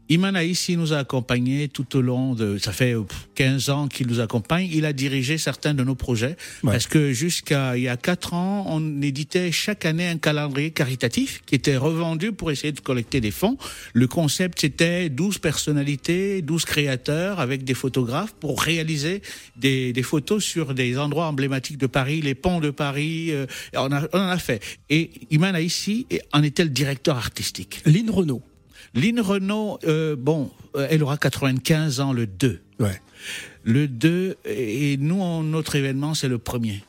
Iman 0.09 0.35
ici 0.41 0.77
nous 0.77 0.93
a 0.93 0.99
accompagnés 0.99 1.67
tout 1.67 1.97
au 1.97 2.01
long 2.01 2.33
de, 2.33 2.57
ça 2.57 2.71
fait 2.71 2.95
15 3.35 3.69
ans 3.69 3.87
qu'il 3.87 4.07
nous 4.07 4.19
accompagne. 4.19 4.69
Il 4.71 4.85
a 4.85 4.93
dirigé 4.93 5.37
certains 5.37 5.73
de 5.73 5.83
nos 5.83 5.95
projets 5.95 6.37
Ouais. 6.63 6.71
parce 6.71 6.87
que 6.87 7.11
jusqu'à 7.13 7.75
il 7.77 7.83
y 7.83 7.87
a 7.89 7.97
4 7.97 8.33
ans, 8.33 8.65
on 8.69 9.01
éditait 9.01 9.51
chaque 9.51 9.85
année 9.85 10.07
un 10.07 10.17
calendrier 10.17 10.71
caritatif 10.71 11.41
qui 11.45 11.55
était 11.55 11.75
revendu 11.77 12.31
pour 12.31 12.51
essayer 12.51 12.71
de 12.71 12.79
collecter 12.79 13.19
des 13.21 13.31
fonds. 13.31 13.57
Le 13.93 14.07
concept 14.07 14.61
c'était 14.61 15.09
12 15.09 15.39
personnalités, 15.39 16.41
12 16.41 16.65
créateurs 16.65 17.39
avec 17.39 17.63
des 17.63 17.73
photographes 17.73 18.33
pour 18.39 18.61
réaliser 18.61 19.21
des, 19.57 19.91
des 19.93 20.03
photos 20.03 20.43
sur 20.43 20.73
des 20.73 20.97
endroits 20.97 21.27
emblématiques 21.27 21.77
de 21.77 21.87
Paris, 21.87 22.21
les 22.21 22.35
ponts 22.35 22.59
de 22.59 22.69
Paris. 22.71 23.31
euh, 23.31 23.45
on, 23.75 23.91
a, 23.91 24.03
on 24.13 24.19
en 24.19 24.29
a 24.29 24.37
fait. 24.37 24.61
Et 24.89 25.11
Iman 25.31 25.55
ici 25.61 26.07
en 26.31 26.43
était 26.43 26.63
le 26.63 26.69
directeur 26.69 27.17
artistique? 27.17 27.81
Lynn 27.85 28.09
Renault. 28.09 28.41
Lynn 28.93 29.19
Renault, 29.19 29.79
euh, 29.85 30.15
bon, 30.15 30.49
euh, 30.75 30.87
elle 30.89 31.03
aura 31.03 31.17
95 31.17 31.99
ans 31.99 32.13
le 32.13 32.25
2. 32.27 32.61
Ouais. 32.79 33.01
Le 33.63 33.87
2, 33.87 34.37
et 34.45 34.97
nous, 34.97 35.19
on- 35.21 35.43
notre 35.43 35.75
événement, 35.75 36.13
c'est 36.13 36.29
le 36.29 36.37
premier. 36.37 36.83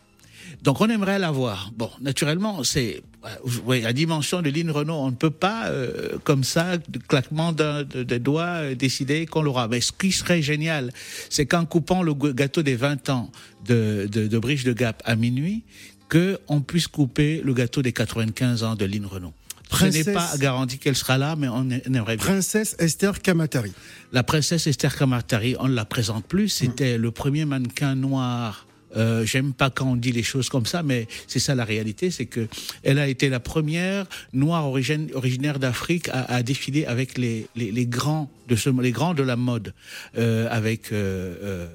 Donc, 0.62 0.80
on 0.80 0.88
aimerait 0.88 1.18
l'avoir. 1.18 1.70
Bon, 1.76 1.90
naturellement, 2.00 2.64
c'est 2.64 3.02
euh, 3.24 3.28
ouais, 3.66 3.80
la 3.80 3.92
dimension 3.92 4.42
de 4.42 4.50
Lynn 4.50 4.70
Renault. 4.70 4.94
On 4.94 5.10
ne 5.10 5.16
peut 5.16 5.30
pas, 5.30 5.68
euh, 5.68 6.18
comme 6.24 6.44
ça, 6.44 6.78
de 6.78 6.98
claquement 6.98 7.52
de- 7.52 7.82
doigts, 8.18 8.44
euh, 8.62 8.74
décider 8.74 9.26
qu'on 9.26 9.42
l'aura. 9.42 9.68
Mais 9.68 9.80
ce 9.80 9.92
qui 9.92 10.12
serait 10.12 10.40
génial, 10.42 10.92
c'est 11.30 11.46
qu'en 11.46 11.64
coupant 11.64 12.02
le 12.02 12.14
gâteau 12.14 12.62
des 12.62 12.76
20 12.76 13.08
ans 13.10 13.30
de, 13.66 14.08
de, 14.10 14.26
de 14.28 14.72
Gap 14.72 15.02
à 15.04 15.16
minuit, 15.16 15.62
qu'on 16.08 16.60
puisse 16.60 16.86
couper 16.86 17.40
le 17.44 17.52
gâteau 17.54 17.82
des 17.82 17.92
95 17.92 18.62
ans 18.62 18.74
de 18.76 18.84
Lynn 18.84 19.04
Renault. 19.06 19.34
Ce 19.70 19.76
Princesse- 19.76 20.06
n'est 20.06 20.12
pas 20.14 20.36
garanti 20.38 20.78
qu'elle 20.78 20.96
sera 20.96 21.18
là, 21.18 21.36
mais 21.36 21.48
on 21.48 21.68
aimerait 21.70 22.16
bien. 22.16 22.24
Princesse 22.24 22.74
Esther 22.78 23.20
Kamatari. 23.20 23.72
La 24.12 24.22
princesse 24.22 24.66
Esther 24.66 24.96
Kamatari, 24.96 25.56
on 25.60 25.68
ne 25.68 25.74
la 25.74 25.84
présente 25.84 26.24
plus. 26.26 26.48
C'était 26.48 26.96
le 26.96 27.10
premier 27.10 27.44
mannequin 27.44 27.94
noir. 27.94 28.66
Euh, 28.96 29.26
J'aime 29.26 29.52
pas 29.52 29.68
quand 29.68 29.84
on 29.86 29.96
dit 29.96 30.12
les 30.12 30.22
choses 30.22 30.48
comme 30.48 30.64
ça, 30.64 30.82
mais 30.82 31.06
c'est 31.26 31.38
ça 31.40 31.54
la 31.54 31.66
réalité, 31.66 32.10
c'est 32.10 32.24
que 32.24 32.48
elle 32.82 32.98
a 32.98 33.06
été 33.06 33.28
la 33.28 33.38
première 33.40 34.06
noire 34.32 34.66
origine, 34.66 35.08
originaire 35.12 35.58
d'Afrique 35.58 36.08
à, 36.08 36.22
à 36.36 36.42
défiler 36.42 36.86
avec 36.86 37.18
les, 37.18 37.46
les, 37.54 37.70
les 37.70 37.84
grands 37.86 38.30
de 38.48 38.56
ce, 38.56 38.70
les 38.80 38.92
grands 38.92 39.12
de 39.12 39.22
la 39.22 39.36
mode, 39.36 39.74
euh, 40.16 40.48
avec 40.50 40.90
euh, 40.92 41.34
euh, 41.42 41.66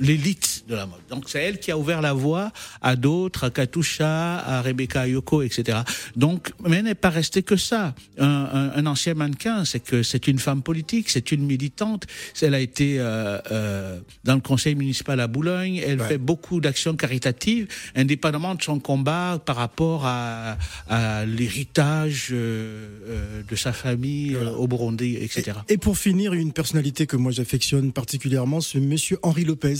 l'élite 0.00 0.64
de 0.68 0.74
la 0.74 0.86
mode. 0.86 1.00
Donc 1.08 1.28
c'est 1.28 1.42
elle 1.42 1.58
qui 1.58 1.70
a 1.70 1.78
ouvert 1.78 2.00
la 2.02 2.12
voie 2.12 2.52
à 2.82 2.96
d'autres, 2.96 3.44
à 3.44 3.50
Katusha, 3.50 4.38
à 4.38 4.60
Rebecca 4.62 5.02
Ayoko, 5.02 5.42
etc. 5.42 5.78
Donc, 6.16 6.52
mais 6.66 6.76
elle 6.78 6.84
n'est 6.84 6.94
pas 6.94 7.10
restée 7.10 7.42
que 7.42 7.56
ça. 7.56 7.94
Un, 8.18 8.26
un, 8.26 8.70
un 8.76 8.86
ancien 8.86 9.14
mannequin, 9.14 9.64
c'est 9.64 9.80
que 9.80 10.02
c'est 10.02 10.26
une 10.26 10.38
femme 10.38 10.62
politique, 10.62 11.08
c'est 11.10 11.32
une 11.32 11.44
militante. 11.46 12.06
Elle 12.42 12.54
a 12.54 12.60
été 12.60 12.98
euh, 12.98 13.38
euh, 13.50 14.00
dans 14.24 14.34
le 14.34 14.40
conseil 14.40 14.74
municipal 14.74 15.18
à 15.20 15.26
Boulogne. 15.26 15.76
Elle 15.84 15.98
Ouais. 15.98 16.08
fait 16.08 16.18
beaucoup 16.18 16.60
d'actions 16.60 16.94
caritatives, 16.94 17.66
indépendamment 17.96 18.54
de 18.54 18.62
son 18.62 18.78
combat 18.78 19.40
par 19.44 19.56
rapport 19.56 20.06
à, 20.06 20.56
à 20.88 21.24
l'héritage 21.26 22.28
euh, 22.30 22.88
euh, 23.08 23.42
de 23.48 23.56
sa 23.56 23.72
famille 23.72 24.34
euh, 24.36 24.50
au 24.50 24.68
Burundi, 24.68 25.16
etc. 25.20 25.52
Et 25.68 25.76
pour 25.76 25.98
finir, 25.98 26.34
une 26.34 26.52
personnalité 26.52 27.06
que 27.06 27.16
moi 27.16 27.32
j'affectionne 27.32 27.92
particulièrement, 27.92 28.60
c'est 28.60 28.78
Monsieur 28.80 29.18
Henri 29.28 29.44
Lopez. 29.44 29.76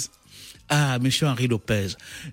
Ah, 0.71 0.99
Monsieur 1.01 1.27
Henri 1.27 1.49
Lopez, 1.49 1.89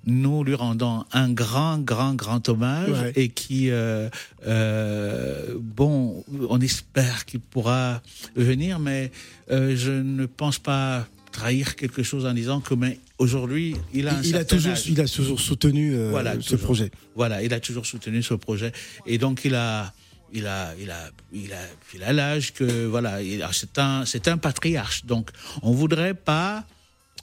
nous 0.06 0.43
lui 0.43 0.56
rendons 0.56 1.06
un 1.13 1.32
grand, 1.32 1.78
grand, 1.80 2.13
grand 2.15 2.49
hommage 2.49 2.89
Ouais. 2.91 3.13
et 3.15 3.30
qui, 3.30 3.69
euh, 3.71 4.10
euh, 4.45 5.56
bon, 5.58 6.25
on 6.49 6.60
espère 6.60 7.23
qu'il 7.23 7.39
pourra 7.39 8.01
venir, 8.36 8.80
mais 8.80 9.12
euh, 9.51 9.73
je 9.78 9.91
ne 9.91 10.25
pense 10.25 10.60
pas 10.60 11.08
trahir 11.32 11.78
quelque 11.78 12.04
chose 12.04 12.25
en 12.25 12.34
disant 12.34 12.60
que 12.60 12.73
mais 12.73 12.99
aujourd'hui 13.19 13.75
il 13.93 14.08
a 14.10 14.15
un 14.17 14.21
Il 14.21 14.36
a 14.36 14.39
certain 14.39 14.56
toujours, 14.58 14.71
âge. 14.73 14.88
il 14.88 14.99
a 15.01 15.08
toujours 15.08 15.39
soutenu 15.39 15.95
Voilà, 16.10 16.34
ce 16.34 16.39
toujours. 16.51 16.60
projet. 16.60 16.91
Voilà, 17.15 17.41
il 17.41 17.54
a 17.54 17.60
toujours 17.62 17.86
soutenu 17.86 18.21
ce 18.21 18.34
projet 18.34 18.71
et 19.06 19.17
donc 19.17 19.43
il 19.45 19.56
a 19.56 19.93
il 20.34 20.45
a 20.47 20.73
il 20.82 20.91
a 20.91 21.10
il 21.34 21.51
a 21.54 21.62
il 21.93 22.04
a 22.04 22.12
l'âge 22.13 22.51
que 22.54 22.86
voilà, 22.86 23.19
c'est 23.54 23.78
un 23.80 24.04
c'est 24.06 24.28
un 24.28 24.38
patriarche. 24.38 25.06
Donc 25.06 25.30
on 25.62 25.71
voudrait 25.71 26.13
pas 26.13 26.65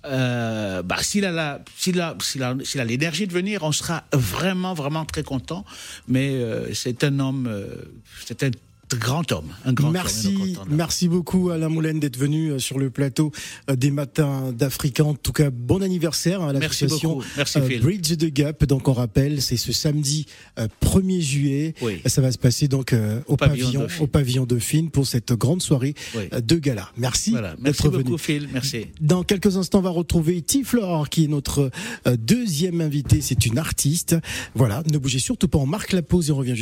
euh, 0.05 0.83
bah, 0.83 1.03
s'il 1.03 1.25
a 1.25 1.31
la, 1.31 1.61
s'il 1.77 2.01
a, 2.01 2.17
s'il 2.21 2.43
a, 2.43 2.57
s'il 2.65 2.81
a 2.81 2.85
l'énergie 2.85 3.27
de 3.27 3.33
venir, 3.33 3.63
on 3.63 3.73
sera 3.73 4.05
vraiment, 4.13 4.75
vraiment 4.75 5.05
très 5.05 5.23
content. 5.23 5.65
Mais 6.09 6.31
euh, 6.31 6.73
c'est 6.75 7.05
un 7.05 7.19
homme, 7.21 7.47
euh, 7.49 7.67
c'est 8.25 8.43
un 8.43 8.51
grand 8.95 9.31
homme, 9.33 9.49
un 9.65 9.73
grand 9.73 9.89
homme. 9.89 9.93
Merci, 9.95 10.35
de- 10.35 10.75
merci 10.75 11.09
beaucoup 11.09 11.51
Alain 11.51 11.69
Moulin 11.69 11.95
d'être 11.95 12.17
venu 12.19 12.51
euh, 12.51 12.59
sur 12.59 12.79
le 12.79 12.91
plateau 12.91 13.33
euh, 13.71 13.77
des 13.77 13.91
matins 13.91 14.53
d'Africa. 14.53 15.05
En 15.05 15.15
tout 15.15 15.33
cas, 15.33 15.51
bon 15.51 15.83
anniversaire 15.83 16.43
à 16.43 16.53
Merci 16.53 16.85
l'association 16.85 17.15
beaucoup. 17.15 17.25
Merci, 17.37 17.59
euh. 17.59 17.81
Bridge 17.81 18.17
the 18.17 18.27
Gap. 18.33 18.65
Donc 18.65 18.89
on 18.89 18.93
rappelle, 18.93 19.41
c'est 19.43 19.57
ce 19.57 19.73
samedi 19.73 20.27
euh, 20.59 20.69
1er 20.83 21.21
juillet. 21.21 21.75
Oui. 21.83 22.01
Ça 22.07 22.21
va 22.21 22.31
se 22.33 22.39
passer 22.39 22.69
donc 22.69 22.95
au, 23.27 23.37
pavillon 23.37 23.87
au 24.01 24.07
pavillon 24.07 24.45
Dauphine 24.47 24.91
pour 24.91 25.07
cette 25.07 25.33
grande 25.33 25.63
soirée 25.63 25.95
Oui. 26.17 26.25
de 26.43 26.57
gala. 26.57 26.91
Merci 26.97 27.31
Voilà. 27.31 27.55
Merci 27.61 27.83
d'être 27.83 27.93
beaucoup, 27.93 28.07
venu. 28.09 28.19
Phil. 28.19 28.49
Merci. 28.53 28.87
Dans 29.01 29.23
quelques 29.23 29.57
instants, 29.57 29.79
on 29.79 29.83
va 29.83 29.91
retrouver 29.91 30.41
Tiflor, 30.43 31.09
qui 31.09 31.25
est 31.25 31.29
notre 31.29 31.71
deuxième 32.19 32.81
invité. 32.81 33.21
C'est 33.21 33.47
une 33.47 33.59
artiste. 33.59 34.17
Voilà, 34.55 34.83
ne 34.91 34.99
bougez 34.99 35.19
surtout 35.19 35.49
pas. 35.49 35.59
On 35.59 35.67
marque 35.67 35.93
la 35.93 36.03
pause 36.03 36.29
et 36.29 36.33
on 36.33 36.37
revient 36.37 36.51
juste 36.57 36.61